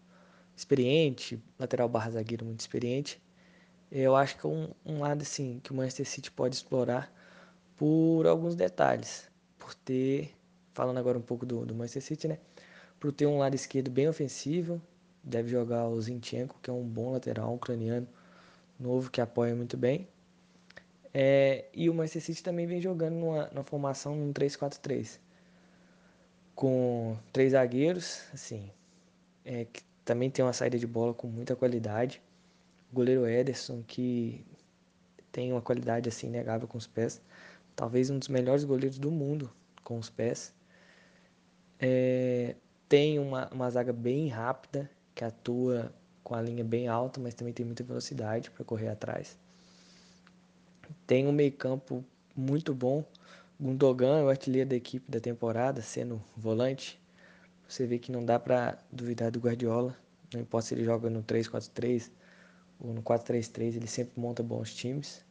experiente, 0.55 1.41
lateral 1.57 1.87
barra 1.87 2.11
zagueiro 2.11 2.45
muito 2.45 2.59
experiente. 2.59 3.21
Eu 3.91 4.15
acho 4.15 4.37
que 4.37 4.45
é 4.45 4.49
um, 4.49 4.69
um 4.85 4.99
lado 4.99 5.21
assim 5.23 5.59
que 5.63 5.71
o 5.71 5.75
Manchester 5.75 6.07
City 6.07 6.31
pode 6.31 6.55
explorar 6.55 7.11
por 7.75 8.27
alguns 8.27 8.55
detalhes, 8.55 9.29
por 9.57 9.73
ter, 9.73 10.35
falando 10.73 10.97
agora 10.97 11.17
um 11.17 11.21
pouco 11.21 11.45
do, 11.45 11.65
do 11.65 11.73
Manchester 11.73 12.03
City, 12.03 12.27
né? 12.27 12.37
Por 12.99 13.11
ter 13.11 13.25
um 13.25 13.39
lado 13.39 13.55
esquerdo 13.55 13.89
bem 13.89 14.07
ofensivo, 14.07 14.81
deve 15.23 15.49
jogar 15.49 15.87
o 15.87 15.99
Zinchenko, 16.01 16.57
que 16.61 16.69
é 16.69 16.73
um 16.73 16.83
bom 16.83 17.11
lateral, 17.13 17.51
um 17.51 17.55
ucraniano 17.55 18.07
novo 18.79 19.09
que 19.09 19.21
apoia 19.21 19.55
muito 19.55 19.77
bem. 19.77 20.07
É, 21.13 21.65
e 21.73 21.89
o 21.89 21.93
Manchester 21.93 22.21
City 22.21 22.43
também 22.43 22.67
vem 22.67 22.81
jogando 22.81 23.15
numa, 23.15 23.47
numa 23.47 23.63
formação 23.63 24.15
num 24.15 24.31
3-4-3, 24.31 25.19
com 26.53 27.17
três 27.33 27.53
zagueiros, 27.53 28.23
assim, 28.33 28.69
é, 29.43 29.65
que 29.65 29.81
também 30.05 30.29
tem 30.29 30.45
uma 30.45 30.53
saída 30.53 30.77
de 30.77 30.85
bola 30.85 31.13
com 31.13 31.27
muita 31.27 31.55
qualidade. 31.55 32.21
O 32.91 32.95
goleiro 32.95 33.27
Ederson, 33.27 33.83
que 33.85 34.45
tem 35.31 35.51
uma 35.51 35.61
qualidade 35.61 36.09
assim 36.09 36.27
inegável 36.27 36.67
com 36.67 36.77
os 36.77 36.87
pés, 36.87 37.21
talvez 37.75 38.09
um 38.09 38.17
dos 38.17 38.27
melhores 38.27 38.63
goleiros 38.63 38.97
do 38.97 39.11
mundo 39.11 39.51
com 39.83 39.97
os 39.97 40.09
pés. 40.09 40.53
É, 41.79 42.55
tem 42.87 43.19
uma, 43.19 43.47
uma 43.49 43.69
zaga 43.69 43.93
bem 43.93 44.27
rápida, 44.27 44.89
que 45.13 45.23
atua 45.23 45.93
com 46.23 46.35
a 46.35 46.41
linha 46.41 46.63
bem 46.63 46.87
alta, 46.87 47.19
mas 47.19 47.33
também 47.33 47.53
tem 47.53 47.65
muita 47.65 47.83
velocidade 47.83 48.51
para 48.51 48.65
correr 48.65 48.89
atrás. 48.89 49.37
Tem 51.05 51.27
um 51.27 51.31
meio-campo 51.31 52.03
muito 52.35 52.73
bom. 52.73 53.03
Gundogan 53.59 54.19
é 54.19 54.23
o 54.23 54.29
artilheiro 54.29 54.69
da 54.69 54.75
equipe 54.75 55.09
da 55.09 55.19
temporada, 55.19 55.81
sendo 55.81 56.21
volante. 56.35 56.99
Você 57.67 57.85
vê 57.85 57.99
que 57.99 58.11
não 58.11 58.25
dá 58.25 58.39
para 58.39 58.77
duvidar 58.91 59.31
do 59.31 59.39
Guardiola. 59.39 59.95
Não 60.33 60.41
importa 60.41 60.67
se 60.67 60.73
ele 60.73 60.83
joga 60.83 61.09
no 61.09 61.23
3-4-3 61.23 62.09
no 62.79 63.01
4-3-3, 63.01 63.75
ele 63.75 63.87
sempre 63.87 64.19
monta 64.19 64.41
bons 64.41 64.73
times. 64.73 65.23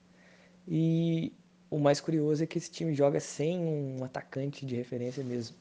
E 0.66 1.32
o 1.70 1.78
mais 1.78 2.00
curioso 2.00 2.42
é 2.42 2.46
que 2.46 2.58
esse 2.58 2.70
time 2.70 2.94
joga 2.94 3.20
sem 3.20 3.58
um 3.58 4.04
atacante 4.04 4.66
de 4.66 4.74
referência 4.76 5.24
mesmo. 5.24 5.56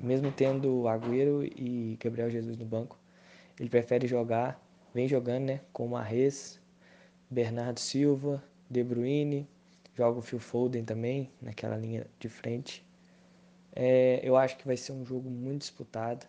Mesmo 0.00 0.30
tendo 0.30 0.86
Agüero 0.88 1.44
e 1.44 1.96
Gabriel 2.02 2.30
Jesus 2.30 2.56
no 2.56 2.64
banco, 2.64 2.98
ele 3.58 3.70
prefere 3.70 4.06
jogar, 4.06 4.60
vem 4.92 5.08
jogando, 5.08 5.44
né, 5.44 5.60
com 5.72 5.88
Marres, 5.88 6.60
Bernardo 7.30 7.80
Silva, 7.80 8.42
De 8.68 8.84
Bruyne, 8.84 9.48
joga 9.94 10.18
o 10.18 10.22
Phil 10.22 10.38
Foden 10.38 10.84
também 10.84 11.30
naquela 11.40 11.76
linha 11.76 12.06
de 12.20 12.28
frente. 12.28 12.84
É, 13.74 14.20
eu 14.22 14.36
acho 14.36 14.56
que 14.56 14.66
vai 14.66 14.76
ser 14.76 14.92
um 14.92 15.04
jogo 15.04 15.30
muito 15.30 15.60
disputado. 15.60 16.26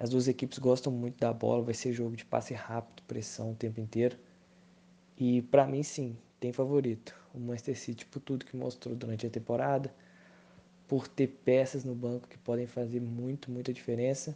As 0.00 0.08
duas 0.08 0.28
equipes 0.28 0.58
gostam 0.58 0.90
muito 0.90 1.18
da 1.18 1.30
bola, 1.30 1.62
vai 1.62 1.74
ser 1.74 1.92
jogo 1.92 2.16
de 2.16 2.24
passe 2.24 2.54
rápido, 2.54 3.02
pressão 3.02 3.52
o 3.52 3.54
tempo 3.54 3.78
inteiro. 3.82 4.16
E 5.14 5.42
para 5.42 5.66
mim 5.66 5.82
sim, 5.82 6.16
tem 6.40 6.54
favorito. 6.54 7.14
O 7.34 7.38
Manchester 7.38 7.78
City 7.78 8.06
por 8.06 8.18
tudo 8.20 8.46
que 8.46 8.56
mostrou 8.56 8.96
durante 8.96 9.26
a 9.26 9.30
temporada, 9.30 9.94
por 10.88 11.06
ter 11.06 11.26
peças 11.44 11.84
no 11.84 11.94
banco 11.94 12.26
que 12.28 12.38
podem 12.38 12.66
fazer 12.66 12.98
muito, 12.98 13.50
muita 13.50 13.74
diferença 13.74 14.34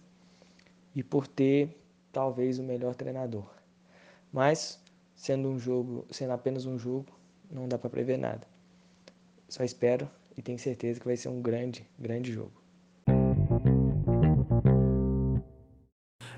e 0.94 1.02
por 1.02 1.26
ter 1.26 1.74
talvez 2.12 2.58
o 2.58 2.62
melhor 2.62 2.94
treinador. 2.94 3.50
Mas 4.30 4.78
sendo 5.16 5.48
um 5.48 5.58
jogo, 5.58 6.06
sendo 6.10 6.34
apenas 6.34 6.66
um 6.66 6.78
jogo, 6.78 7.06
não 7.50 7.66
dá 7.66 7.78
para 7.78 7.88
prever 7.88 8.18
nada. 8.18 8.46
Só 9.48 9.64
espero 9.64 10.10
e 10.36 10.42
tenho 10.42 10.58
certeza 10.58 11.00
que 11.00 11.06
vai 11.06 11.16
ser 11.16 11.30
um 11.30 11.40
grande, 11.40 11.88
grande 11.98 12.30
jogo. 12.30 12.63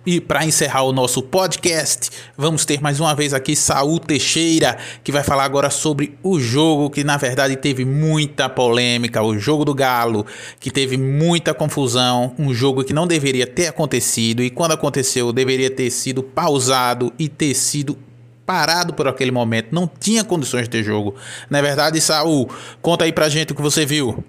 E 0.06 0.20
para 0.20 0.46
encerrar 0.46 0.84
o 0.84 0.92
nosso 0.92 1.20
podcast, 1.20 2.10
vamos 2.38 2.64
ter 2.64 2.80
mais 2.80 3.00
uma 3.00 3.12
vez 3.12 3.34
aqui 3.34 3.56
Saul 3.56 3.98
Teixeira, 3.98 4.78
que 5.02 5.10
vai 5.10 5.24
falar 5.24 5.42
agora 5.42 5.68
sobre 5.68 6.16
o 6.22 6.38
jogo 6.38 6.88
que 6.90 7.02
na 7.02 7.16
verdade 7.16 7.56
teve 7.56 7.84
muita 7.84 8.48
polêmica, 8.48 9.20
o 9.20 9.36
jogo 9.36 9.64
do 9.64 9.74
Galo, 9.74 10.24
que 10.60 10.70
teve 10.70 10.96
muita 10.96 11.52
confusão, 11.52 12.32
um 12.38 12.54
jogo 12.54 12.84
que 12.84 12.92
não 12.92 13.04
deveria 13.04 13.48
ter 13.48 13.66
acontecido. 13.66 14.44
E 14.44 14.48
quando 14.48 14.70
aconteceu 14.70 15.32
deveria 15.32 15.72
ter 15.72 15.90
sido 15.90 16.22
pausado 16.22 17.12
e 17.18 17.28
ter 17.28 17.52
sido 17.54 17.98
parado 18.46 18.94
por 18.94 19.08
aquele 19.08 19.32
momento, 19.32 19.74
não 19.74 19.90
tinha 19.98 20.22
condições 20.22 20.62
de 20.62 20.70
ter 20.70 20.84
jogo. 20.84 21.16
Na 21.50 21.58
é 21.58 21.62
verdade, 21.62 22.00
Saul, 22.00 22.48
conta 22.80 23.04
aí 23.04 23.12
pra 23.12 23.28
gente 23.28 23.50
o 23.50 23.56
que 23.56 23.62
você 23.62 23.84
viu. 23.84 24.24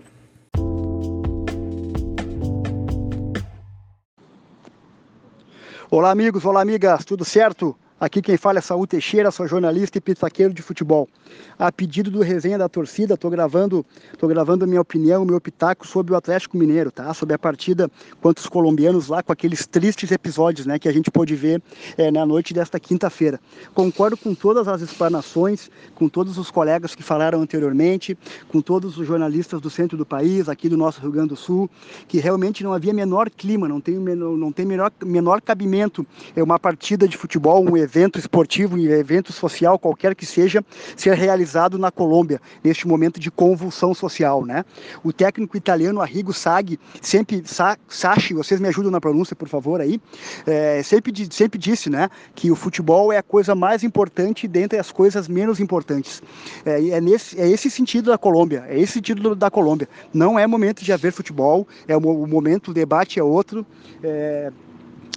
Olá, 5.89 6.11
amigos, 6.11 6.43
olá, 6.43 6.61
amigas, 6.61 7.05
tudo 7.05 7.23
certo? 7.23 7.73
Aqui 7.99 8.21
quem 8.21 8.37
fala 8.37 8.59
é 8.59 8.61
Saúl 8.61 8.85
Teixeira, 8.85 9.31
sou 9.31 9.47
jornalista 9.47 9.97
e 9.97 10.01
pitaqueiro 10.01 10.53
de 10.53 10.61
futebol. 10.61 11.09
A 11.57 11.71
pedido 11.71 12.11
do 12.11 12.21
resenha 12.21 12.55
da 12.55 12.69
torcida, 12.69 13.15
estou 13.15 13.31
gravando, 13.31 13.83
tô 14.19 14.27
gravando 14.27 14.65
a 14.65 14.67
minha 14.67 14.79
opinião, 14.79 15.25
meu 15.25 15.41
pitaco 15.41 15.85
sobre 15.87 16.13
o 16.13 16.15
Atlético 16.15 16.59
Mineiro, 16.59 16.91
tá? 16.91 17.11
Sobre 17.15 17.33
a 17.33 17.39
partida 17.39 17.89
contra 18.21 18.39
os 18.39 18.47
colombianos 18.47 19.07
lá, 19.07 19.23
com 19.23 19.31
aqueles 19.31 19.65
tristes 19.65 20.11
episódios, 20.11 20.67
né, 20.67 20.77
que 20.77 20.87
a 20.87 20.91
gente 20.91 21.09
pôde 21.09 21.35
ver 21.35 21.59
é, 21.97 22.11
na 22.11 22.23
noite 22.23 22.53
desta 22.53 22.79
quinta-feira. 22.79 23.39
Concordo 23.73 24.15
com 24.15 24.35
todas 24.35 24.67
as 24.67 24.83
explanações, 24.83 25.71
com 25.95 26.07
todos 26.07 26.37
os 26.37 26.51
colegas 26.51 26.93
que 26.93 27.01
falaram 27.01 27.41
anteriormente, 27.41 28.15
com 28.47 28.61
todos 28.61 28.95
os 28.99 29.07
jornalistas 29.07 29.59
do 29.59 29.71
centro 29.71 29.97
do 29.97 30.05
país, 30.05 30.47
aqui 30.47 30.69
do 30.69 30.77
nosso 30.77 31.01
Rio 31.01 31.11
Grande 31.11 31.29
do 31.29 31.35
Sul, 31.35 31.67
que 32.07 32.19
realmente 32.19 32.63
não 32.63 32.73
havia 32.73 32.93
menor 32.93 33.27
clima, 33.31 33.67
não 33.67 33.81
tem, 33.81 33.95
não 33.95 34.51
tem 34.51 34.67
menor, 34.67 34.91
menor 35.03 35.41
cabimento 35.41 36.05
é 36.35 36.43
uma 36.43 36.59
partida 36.59 37.07
de 37.07 37.17
futebol, 37.17 37.67
um 37.67 37.75
evento 37.75 37.86
esportivo, 38.17 38.77
e 38.77 38.87
evento 38.91 39.31
social, 39.31 39.79
qualquer 39.79 40.15
que 40.15 40.25
seja, 40.25 40.63
ser 40.95 41.13
realizado 41.15 41.77
na 41.77 41.91
Colômbia, 41.91 42.41
neste 42.63 42.87
momento 42.87 43.19
de 43.19 43.31
convulsão 43.31 43.93
social. 43.93 44.45
Né? 44.45 44.63
O 45.03 45.11
técnico 45.11 45.57
italiano 45.57 46.01
Arrigo 46.01 46.33
Sag, 46.33 46.79
sempre, 47.01 47.41
Sa, 47.45 47.77
Sachi, 47.87 48.33
vocês 48.33 48.59
me 48.59 48.67
ajudam 48.67 48.91
na 48.91 49.01
pronúncia, 49.01 49.35
por 49.35 49.47
favor, 49.47 49.81
aí, 49.81 49.99
é, 50.45 50.81
sempre, 50.83 51.13
sempre 51.31 51.59
disse 51.59 51.89
né, 51.89 52.09
que 52.35 52.51
o 52.51 52.55
futebol 52.55 53.11
é 53.11 53.17
a 53.17 53.23
coisa 53.23 53.55
mais 53.55 53.83
importante 53.83 54.47
dentre 54.47 54.77
as 54.77 54.91
coisas 54.91 55.27
menos 55.27 55.59
importantes. 55.59 56.21
É, 56.65 56.89
é, 56.89 57.01
nesse, 57.01 57.39
é 57.39 57.47
esse 57.49 57.69
sentido 57.69 58.11
da 58.11 58.17
Colômbia, 58.17 58.65
é 58.67 58.79
esse 58.79 58.93
sentido 58.93 59.35
da 59.35 59.49
Colômbia. 59.49 59.87
Não 60.13 60.37
é 60.37 60.45
momento 60.45 60.83
de 60.83 60.91
haver 60.91 61.11
futebol, 61.11 61.67
é 61.87 61.95
o, 61.95 61.99
o 61.99 62.27
momento, 62.27 62.71
o 62.71 62.73
debate 62.73 63.19
é 63.19 63.23
outro. 63.23 63.65
É, 64.03 64.51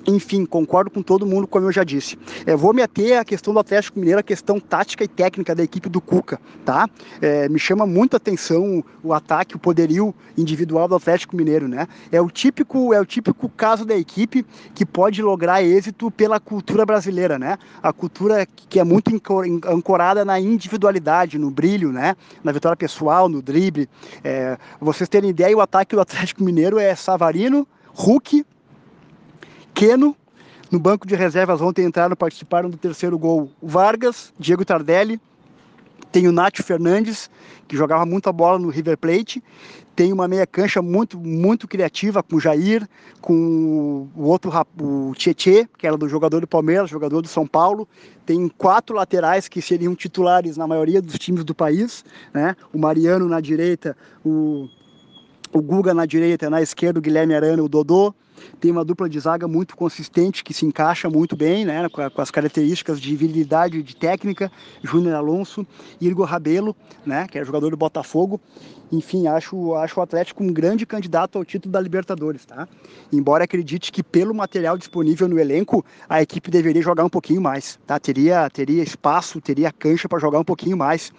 enfim, 0.06 0.44
concordo 0.46 0.90
com 0.90 1.02
todo 1.02 1.26
mundo, 1.26 1.46
como 1.46 1.66
eu 1.66 1.72
já 1.72 1.84
disse. 1.84 2.18
É, 2.46 2.56
vou 2.56 2.72
me 2.72 2.82
ater 2.82 3.20
à 3.20 3.24
questão 3.24 3.52
do 3.52 3.60
Atlético 3.60 3.98
Mineiro, 3.98 4.20
a 4.20 4.22
questão 4.22 4.58
tática 4.58 5.04
e 5.04 5.08
técnica 5.08 5.54
da 5.54 5.62
equipe 5.62 5.88
do 5.88 6.00
Cuca, 6.00 6.40
tá? 6.64 6.88
É, 7.20 7.48
me 7.48 7.58
chama 7.58 7.86
muito 7.86 8.16
atenção 8.16 8.82
o 9.02 9.12
ataque, 9.12 9.56
o 9.56 9.58
poderio 9.58 10.14
individual 10.36 10.88
do 10.88 10.94
Atlético 10.94 11.36
Mineiro, 11.36 11.68
né? 11.68 11.86
É 12.10 12.20
o 12.20 12.30
típico, 12.30 12.94
é 12.94 13.00
o 13.00 13.04
típico 13.04 13.48
caso 13.48 13.84
da 13.84 13.96
equipe 13.96 14.44
que 14.74 14.86
pode 14.86 15.22
lograr 15.22 15.62
êxito 15.62 16.10
pela 16.10 16.40
cultura 16.40 16.86
brasileira, 16.86 17.38
né? 17.38 17.58
A 17.82 17.92
cultura 17.92 18.46
que 18.46 18.80
é 18.80 18.84
muito 18.84 19.10
ancorada 19.66 20.24
na 20.24 20.40
individualidade, 20.40 21.38
no 21.38 21.50
brilho, 21.50 21.92
né? 21.92 22.16
Na 22.42 22.52
vitória 22.52 22.76
pessoal, 22.76 23.28
no 23.28 23.42
drible. 23.42 23.88
É, 24.24 24.56
vocês 24.80 25.08
terem 25.08 25.30
ideia, 25.30 25.56
o 25.56 25.60
ataque 25.60 25.94
do 25.94 26.00
Atlético 26.00 26.42
Mineiro 26.42 26.78
é 26.78 26.94
Savarino, 26.94 27.66
Hulk, 27.92 28.44
Keno. 29.80 30.14
No 30.70 30.78
banco 30.78 31.06
de 31.06 31.14
reservas 31.14 31.62
ontem 31.62 31.86
entraram, 31.86 32.14
participaram 32.14 32.68
do 32.68 32.76
terceiro 32.76 33.18
gol 33.18 33.50
Vargas, 33.62 34.30
Diego 34.38 34.62
Tardelli, 34.62 35.18
tem 36.12 36.28
o 36.28 36.32
Nátio 36.32 36.62
Fernandes, 36.62 37.30
que 37.66 37.78
jogava 37.78 38.04
muita 38.04 38.30
bola 38.30 38.58
no 38.58 38.68
River 38.68 38.98
Plate, 38.98 39.42
tem 39.96 40.12
uma 40.12 40.28
meia 40.28 40.46
cancha 40.46 40.82
muito, 40.82 41.18
muito 41.18 41.66
criativa 41.66 42.22
com 42.22 42.36
o 42.36 42.40
Jair, 42.40 42.86
com 43.22 44.06
o 44.14 44.22
outro, 44.22 44.52
o 44.78 45.14
Tietê, 45.14 45.66
que 45.78 45.86
era 45.86 45.96
do 45.96 46.06
jogador 46.06 46.42
do 46.42 46.46
Palmeiras, 46.46 46.90
jogador 46.90 47.22
do 47.22 47.28
São 47.28 47.46
Paulo, 47.46 47.88
tem 48.26 48.50
quatro 48.50 48.94
laterais 48.94 49.48
que 49.48 49.62
seriam 49.62 49.94
titulares 49.94 50.58
na 50.58 50.66
maioria 50.66 51.00
dos 51.00 51.18
times 51.18 51.42
do 51.42 51.54
país, 51.54 52.04
né? 52.34 52.54
o 52.70 52.78
Mariano 52.78 53.26
na 53.26 53.40
direita, 53.40 53.96
o, 54.22 54.68
o 55.50 55.62
Guga 55.62 55.94
na 55.94 56.04
direita, 56.04 56.50
na 56.50 56.60
esquerda 56.60 56.98
o 56.98 57.02
Guilherme 57.02 57.34
Arana, 57.34 57.62
o 57.62 57.68
Dodô, 57.68 58.14
tem 58.60 58.70
uma 58.70 58.84
dupla 58.84 59.08
de 59.08 59.18
zaga 59.18 59.46
muito 59.46 59.76
consistente, 59.76 60.44
que 60.44 60.54
se 60.54 60.66
encaixa 60.66 61.08
muito 61.08 61.36
bem, 61.36 61.64
né, 61.64 61.88
com, 61.88 62.00
a, 62.00 62.10
com 62.10 62.20
as 62.20 62.30
características 62.30 63.00
de 63.00 63.14
virilidade 63.16 63.82
de 63.82 63.96
técnica, 63.96 64.50
Júnior 64.82 65.14
Alonso, 65.14 65.66
Igor 66.00 66.26
Rabelo, 66.26 66.76
né, 67.04 67.26
que 67.28 67.38
é 67.38 67.44
jogador 67.44 67.70
do 67.70 67.76
Botafogo, 67.76 68.40
enfim, 68.92 69.26
acho, 69.26 69.74
acho 69.74 70.00
o 70.00 70.02
Atlético 70.02 70.42
um 70.42 70.52
grande 70.52 70.84
candidato 70.84 71.38
ao 71.38 71.44
título 71.44 71.72
da 71.72 71.80
Libertadores, 71.80 72.44
tá? 72.44 72.68
Embora 73.12 73.44
acredite 73.44 73.92
que 73.92 74.02
pelo 74.02 74.34
material 74.34 74.76
disponível 74.76 75.28
no 75.28 75.38
elenco, 75.38 75.84
a 76.08 76.20
equipe 76.20 76.50
deveria 76.50 76.82
jogar 76.82 77.04
um 77.04 77.08
pouquinho 77.08 77.40
mais, 77.40 77.78
tá? 77.86 77.98
Teria, 78.00 78.48
teria 78.50 78.82
espaço, 78.82 79.40
teria 79.40 79.70
cancha 79.70 80.08
para 80.08 80.18
jogar 80.18 80.40
um 80.40 80.44
pouquinho 80.44 80.76
mais, 80.76 81.12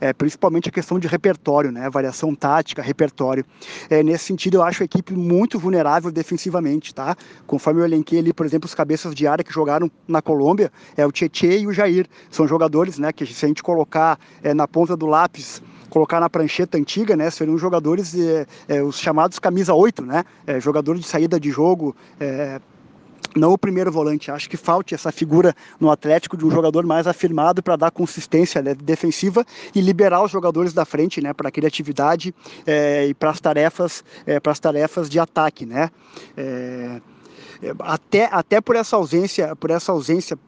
é, 0.00 0.12
principalmente 0.12 0.68
a 0.68 0.72
questão 0.72 0.98
de 0.98 1.08
repertório, 1.08 1.72
né? 1.72 1.90
Variação 1.90 2.34
tática, 2.34 2.80
repertório. 2.80 3.44
É, 3.90 4.02
nesse 4.02 4.24
sentido, 4.24 4.58
eu 4.58 4.62
acho 4.62 4.82
a 4.82 4.86
equipe 4.86 5.14
muito 5.14 5.58
vulnerável 5.58 6.12
defensivamente, 6.12 6.94
tá? 6.94 7.16
Conforme 7.46 7.80
eu 7.80 7.84
elenquei 7.84 8.20
ali, 8.20 8.32
por 8.32 8.46
exemplo, 8.46 8.66
os 8.66 8.74
cabeças 8.74 9.14
de 9.14 9.26
área 9.26 9.44
que 9.44 9.52
jogaram 9.52 9.90
na 10.06 10.22
Colômbia, 10.22 10.70
é 10.96 11.04
o 11.04 11.10
Tietê 11.10 11.60
e 11.60 11.66
o 11.66 11.72
Jair. 11.72 12.06
São 12.30 12.46
jogadores, 12.46 12.98
né, 12.98 13.12
que 13.12 13.26
se 13.26 13.44
a 13.44 13.48
gente 13.48 13.62
colocar 13.62 14.18
é, 14.42 14.54
na 14.54 14.68
ponta 14.68 14.96
do 14.96 15.06
lápis 15.06 15.62
colocar 15.88 16.20
na 16.20 16.28
prancheta 16.28 16.78
antiga, 16.78 17.16
né, 17.16 17.30
seriam 17.30 17.56
jogadores, 17.58 18.14
é, 18.14 18.46
é, 18.68 18.82
os 18.82 18.98
chamados 18.98 19.38
camisa 19.38 19.74
8, 19.74 20.04
né, 20.04 20.24
é, 20.46 20.60
jogador 20.60 20.96
de 20.96 21.06
saída 21.06 21.38
de 21.38 21.50
jogo, 21.50 21.94
não 23.36 23.52
o 23.52 23.58
primeiro 23.58 23.92
volante. 23.92 24.30
Acho 24.30 24.48
que 24.48 24.56
falte 24.56 24.94
essa 24.94 25.12
figura 25.12 25.54
no 25.78 25.90
Atlético 25.90 26.36
de 26.36 26.44
um 26.44 26.50
jogador 26.50 26.84
mais 26.86 27.06
afirmado 27.06 27.62
para 27.62 27.76
dar 27.76 27.90
consistência 27.90 28.62
né, 28.62 28.74
defensiva 28.74 29.44
e 29.74 29.80
liberar 29.80 30.22
os 30.22 30.30
jogadores 30.30 30.72
da 30.72 30.84
frente, 30.84 31.20
né, 31.20 31.32
para 31.32 31.50
criatividade 31.50 32.34
é, 32.66 33.06
e 33.06 33.14
para 33.14 33.30
as 33.30 33.40
tarefas, 33.40 34.02
é, 34.26 34.40
para 34.40 34.52
as 34.52 34.60
tarefas 34.60 35.08
de 35.08 35.18
ataque, 35.18 35.66
né. 35.66 35.90
É, 36.36 37.00
até, 37.80 38.28
até 38.30 38.60
por 38.60 38.76
essa 38.76 38.96
ausência, 38.96 39.56
por 39.56 39.70
essa 39.70 39.92
ausência 39.92 40.38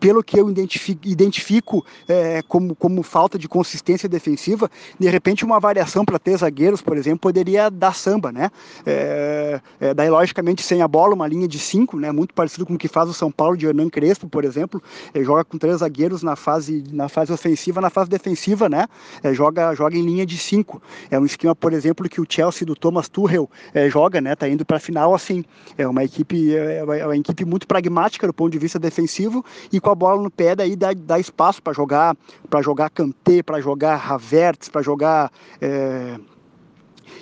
pelo 0.00 0.24
que 0.24 0.40
eu 0.40 0.48
identifico, 0.50 1.06
identifico 1.06 1.84
é, 2.08 2.42
como, 2.48 2.74
como 2.74 3.02
falta 3.02 3.38
de 3.38 3.46
consistência 3.46 4.08
defensiva, 4.08 4.70
de 4.98 5.08
repente 5.08 5.44
uma 5.44 5.60
variação 5.60 6.04
para 6.04 6.18
ter 6.18 6.36
zagueiros, 6.38 6.80
por 6.80 6.96
exemplo, 6.96 7.20
poderia 7.20 7.70
dar 7.70 7.94
samba, 7.94 8.32
né? 8.32 8.50
É, 8.86 9.60
é, 9.78 9.94
daí, 9.94 10.08
logicamente, 10.08 10.62
sem 10.62 10.80
a 10.80 10.88
bola, 10.88 11.14
uma 11.14 11.26
linha 11.26 11.46
de 11.46 11.58
cinco, 11.58 11.98
né? 11.98 12.10
Muito 12.10 12.32
parecido 12.32 12.64
com 12.64 12.74
o 12.74 12.78
que 12.78 12.88
faz 12.88 13.10
o 13.10 13.14
São 13.14 13.30
Paulo 13.30 13.56
de 13.56 13.66
Hernan 13.66 13.90
Crespo, 13.90 14.28
por 14.28 14.44
exemplo. 14.44 14.82
Ele 15.14 15.24
joga 15.24 15.44
com 15.44 15.58
três 15.58 15.78
zagueiros 15.78 16.22
na 16.22 16.34
fase, 16.34 16.82
na 16.90 17.08
fase 17.08 17.32
ofensiva, 17.32 17.80
na 17.80 17.90
fase 17.90 18.08
defensiva, 18.08 18.68
né? 18.68 18.86
É, 19.22 19.34
joga, 19.34 19.74
joga 19.74 19.96
em 19.96 20.02
linha 20.02 20.24
de 20.24 20.38
cinco. 20.38 20.82
É 21.10 21.18
um 21.18 21.26
esquema, 21.26 21.54
por 21.54 21.74
exemplo, 21.74 22.08
que 22.08 22.20
o 22.20 22.26
Chelsea 22.26 22.66
do 22.66 22.74
Thomas 22.74 23.08
Tuchel 23.08 23.50
é, 23.74 23.90
joga, 23.90 24.20
né? 24.20 24.34
Tá 24.34 24.48
indo 24.48 24.64
para 24.64 24.78
a 24.78 24.80
final 24.80 25.14
assim. 25.14 25.44
É 25.76 25.86
uma 25.86 26.02
equipe, 26.02 26.56
é, 26.56 26.78
é 26.78 27.04
uma 27.04 27.16
equipe 27.16 27.44
muito 27.44 27.66
pragmática 27.66 28.26
do 28.26 28.32
ponto 28.32 28.50
de 28.50 28.58
vista 28.58 28.78
defensivo 28.78 29.44
e 29.70 29.78
com 29.78 29.89
a 29.90 29.94
bola 29.94 30.22
no 30.22 30.30
pé 30.30 30.54
daí 30.54 30.76
dá, 30.76 30.92
dá 30.92 31.18
espaço 31.18 31.62
para 31.62 31.72
jogar, 31.72 32.16
para 32.48 32.62
jogar 32.62 32.90
Kanté, 32.90 33.42
para 33.42 33.60
jogar 33.60 34.10
Havertz, 34.10 34.68
para 34.68 34.82
jogar 34.82 35.30
é, 35.60 36.18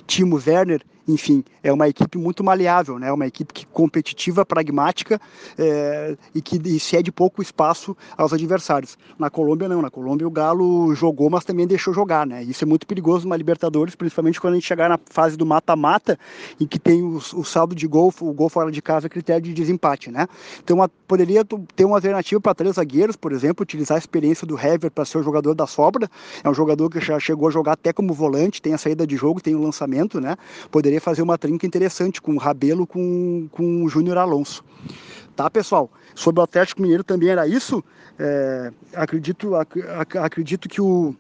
Timo 0.07 0.41
Werner 0.45 0.83
enfim, 1.09 1.43
é 1.63 1.73
uma 1.73 1.89
equipe 1.89 2.19
muito 2.19 2.45
maleável, 2.45 2.99
né? 2.99 3.11
uma 3.11 3.27
equipe 3.27 3.53
que, 3.53 3.67
competitiva, 3.67 4.45
pragmática 4.45 5.19
é, 5.57 6.17
e 6.35 6.43
que 6.43 6.61
e 6.69 6.79
cede 6.79 7.11
pouco 7.11 7.41
espaço 7.41 7.97
aos 8.17 8.33
adversários. 8.33 8.99
Na 9.19 9.31
Colômbia, 9.31 9.69
não. 9.69 9.81
Na 9.81 9.91
Colômbia, 9.91 10.29
o 10.29 10.31
Galo 10.31 10.95
jogou, 10.95 11.31
mas 11.31 11.45
também 11.45 11.67
deixou 11.67 11.95
jogar. 11.95 12.27
Né? 12.27 12.43
Isso 12.43 12.63
é 12.63 12.67
muito 12.67 12.87
perigoso 12.87 13.25
numa 13.25 13.39
Libertadores, 13.39 13.95
principalmente 13.95 14.39
quando 14.39 14.53
a 14.53 14.57
gente 14.57 14.67
chegar 14.67 14.91
na 14.91 14.99
fase 15.07 15.37
do 15.37 15.47
mata-mata, 15.47 16.19
em 16.61 16.67
que 16.67 16.79
tem 16.79 17.03
o, 17.03 17.17
o, 17.17 17.45
saldo 17.45 17.75
de 17.75 17.87
gol, 17.87 18.13
o 18.21 18.33
gol 18.35 18.51
fora 18.51 18.71
de 18.71 18.83
casa, 18.83 19.09
critério 19.09 19.43
de 19.43 19.55
desempate. 19.55 20.11
Né? 20.11 20.29
Então, 20.63 20.77
uma, 20.77 20.91
poderia 21.09 21.43
ter 21.75 21.87
uma 21.87 21.97
alternativa 21.97 22.41
para 22.41 22.55
três 22.55 22.77
zagueiros, 22.77 23.17
por 23.17 23.33
exemplo, 23.33 23.63
utilizar 23.63 23.97
a 23.97 23.99
experiência 23.99 24.47
do 24.47 24.59
Hever 24.59 24.91
para 24.91 25.05
ser 25.07 25.19
o 25.19 25.23
jogador 25.23 25.55
da 25.55 25.67
sobra. 25.67 26.09
É 26.45 26.49
um 26.49 26.55
jogador 26.55 26.91
que 26.91 27.01
já 27.01 27.19
chegou 27.19 27.49
a 27.49 27.51
jogar 27.51 27.73
até 27.73 27.93
como 27.93 28.13
volante, 28.13 28.61
tem 28.61 28.75
a 28.75 28.79
saída 28.79 29.07
de 29.07 29.17
jogo, 29.17 29.41
tem 29.41 29.55
o 29.55 29.63
lançamento. 29.63 30.21
Né? 30.21 30.37
Poderia 30.71 31.01
fazer 31.01 31.23
uma 31.23 31.39
trinca 31.39 31.67
interessante 31.67 32.21
com 32.21 32.35
o 32.35 32.39
Rabelo 32.39 32.87
com, 32.87 33.49
com 33.51 33.83
o 33.83 33.89
Júnior 33.89 34.19
Alonso. 34.19 34.63
Tá, 35.35 35.51
pessoal? 35.51 35.91
Sobre 36.15 36.41
o 36.41 36.45
Atlético 36.45 36.83
Mineiro 36.83 37.03
também 37.03 37.31
era 37.31 37.47
isso. 37.49 37.83
É, 38.19 38.71
acredito, 38.95 39.55
ac, 39.55 39.71
acredito 40.19 40.69
que 40.69 40.81
o 40.81 41.15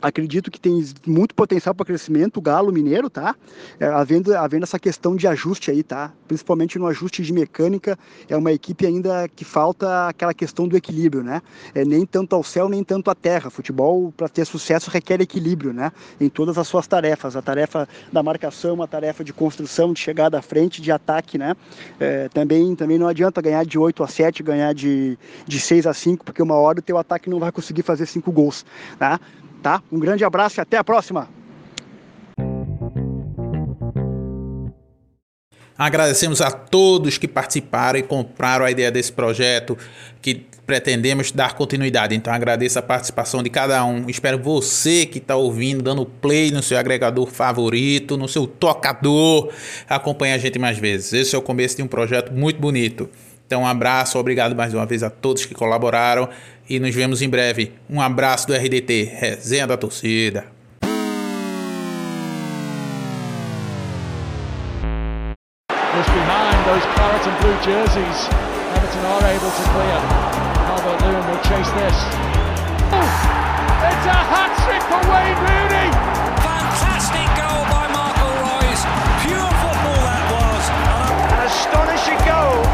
acredito 0.00 0.50
que 0.50 0.60
tem 0.60 0.84
muito 1.06 1.34
potencial 1.34 1.74
para 1.74 1.86
crescimento 1.86 2.38
o 2.38 2.40
Galo 2.40 2.72
Mineiro, 2.72 3.10
tá? 3.10 3.34
É, 3.78 3.86
havendo, 3.86 4.36
havendo 4.36 4.64
essa 4.64 4.78
questão 4.78 5.16
de 5.16 5.26
ajuste 5.26 5.70
aí, 5.70 5.82
tá? 5.82 6.12
Principalmente 6.26 6.78
no 6.78 6.86
ajuste 6.86 7.22
de 7.22 7.32
mecânica, 7.32 7.98
é 8.28 8.36
uma 8.36 8.52
equipe 8.52 8.86
ainda 8.86 9.28
que 9.28 9.44
falta 9.44 10.08
aquela 10.08 10.32
questão 10.32 10.66
do 10.66 10.76
equilíbrio, 10.76 11.22
né? 11.22 11.42
É, 11.74 11.84
nem 11.84 12.06
tanto 12.06 12.34
ao 12.34 12.42
céu, 12.42 12.68
nem 12.68 12.82
tanto 12.82 13.10
à 13.10 13.14
terra. 13.14 13.50
Futebol, 13.50 14.12
para 14.16 14.28
ter 14.28 14.44
sucesso, 14.44 14.90
requer 14.90 15.20
equilíbrio, 15.20 15.72
né? 15.72 15.92
Em 16.20 16.28
todas 16.28 16.58
as 16.58 16.66
suas 16.66 16.86
tarefas. 16.86 17.36
A 17.36 17.42
tarefa 17.42 17.88
da 18.12 18.22
marcação, 18.22 18.82
a 18.82 18.86
tarefa 18.86 19.24
de 19.24 19.32
construção, 19.32 19.92
de 19.92 20.00
chegada 20.00 20.38
à 20.38 20.42
frente, 20.42 20.80
de 20.80 20.90
ataque, 20.90 21.36
né? 21.36 21.56
É, 21.98 22.28
também, 22.28 22.74
também 22.74 22.98
não 22.98 23.08
adianta 23.08 23.40
ganhar 23.42 23.64
de 23.64 23.78
8 23.78 24.02
a 24.02 24.08
7, 24.08 24.42
ganhar 24.42 24.72
de, 24.72 25.18
de 25.46 25.60
6 25.60 25.86
a 25.86 25.94
5, 25.94 26.24
porque 26.24 26.42
uma 26.42 26.54
hora 26.54 26.80
o 26.80 26.82
teu 26.82 26.98
ataque 26.98 27.28
não 27.28 27.38
vai 27.38 27.52
conseguir 27.52 27.82
fazer 27.82 28.06
5 28.06 28.30
gols, 28.32 28.64
tá? 28.98 29.20
Tá? 29.60 29.82
Um 29.90 29.98
grande 29.98 30.24
abraço 30.24 30.60
e 30.60 30.62
até 30.62 30.76
a 30.76 30.84
próxima. 30.84 31.28
Agradecemos 35.80 36.42
a 36.42 36.50
todos 36.50 37.16
que 37.16 37.26
participaram 37.26 37.98
e 37.98 38.02
compraram 38.02 38.66
a 38.66 38.70
ideia 38.70 38.90
desse 38.90 39.10
projeto 39.10 39.78
que 40.20 40.44
pretendemos 40.66 41.32
dar 41.32 41.54
continuidade. 41.54 42.14
Então 42.14 42.30
agradeço 42.34 42.78
a 42.78 42.82
participação 42.82 43.42
de 43.42 43.48
cada 43.48 43.82
um. 43.86 44.08
Espero 44.10 44.38
você 44.38 45.06
que 45.06 45.16
está 45.16 45.36
ouvindo, 45.36 45.82
dando 45.82 46.04
play 46.04 46.50
no 46.50 46.62
seu 46.62 46.76
agregador 46.76 47.26
favorito, 47.26 48.18
no 48.18 48.28
seu 48.28 48.46
tocador, 48.46 49.50
acompanhe 49.88 50.34
a 50.34 50.38
gente 50.38 50.58
mais 50.58 50.78
vezes. 50.78 51.14
Esse 51.14 51.34
é 51.34 51.38
o 51.38 51.42
começo 51.42 51.76
de 51.76 51.82
um 51.82 51.88
projeto 51.88 52.30
muito 52.30 52.60
bonito. 52.60 53.08
Então 53.50 53.62
um 53.62 53.66
abraço, 53.66 54.16
obrigado 54.16 54.54
mais 54.54 54.72
uma 54.72 54.86
vez 54.86 55.02
a 55.02 55.10
todos 55.10 55.44
que 55.44 55.56
colaboraram 55.56 56.28
e 56.68 56.78
nos 56.78 56.94
vemos 56.94 57.20
em 57.20 57.28
breve. 57.28 57.72
Um 57.90 58.00
abraço 58.00 58.46
do 58.46 58.54
RDT, 58.54 59.10
resenha 59.18 59.66
da 59.66 59.76
torcida. 59.76 60.46
Just 65.96 66.10
behind 66.14 66.62
those 66.64 66.86
claret 66.94 67.26
and 67.26 67.34
blue 67.42 67.58
jerseys, 67.64 68.28
Everton 68.76 69.02
are 69.04 69.26
able 69.26 69.50
to 69.50 69.64
clear. 69.74 69.98
Albert 70.70 71.02
Lewin 71.02 71.26
will 71.26 71.42
chase 71.42 71.70
this. 71.74 71.96
Oh, 72.94 73.02
it's 73.82 74.06
a 74.06 74.14
hat 74.30 74.54
trick 74.62 74.82
for 74.86 75.02
Wayne 75.10 75.34
Rooney. 75.42 75.90
Fantastic 76.38 77.26
goal 77.34 77.66
by 77.66 77.90
Marco 77.90 78.30
Royce. 78.46 78.86
Pure 79.26 79.50
football 79.58 80.02
that 80.06 80.22
was. 80.30 80.70
An 81.34 81.40
astonishing 81.50 82.20
goal 82.24 82.69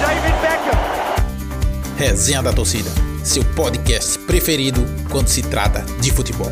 David 0.00 0.34
Beckham. 0.40 1.96
Resenha 1.96 2.42
da 2.42 2.52
Torcida, 2.52 2.90
seu 3.22 3.44
podcast 3.44 4.18
preferido 4.20 4.80
quando 5.10 5.28
se 5.28 5.42
trata 5.42 5.84
de 6.00 6.10
futebol. 6.10 6.50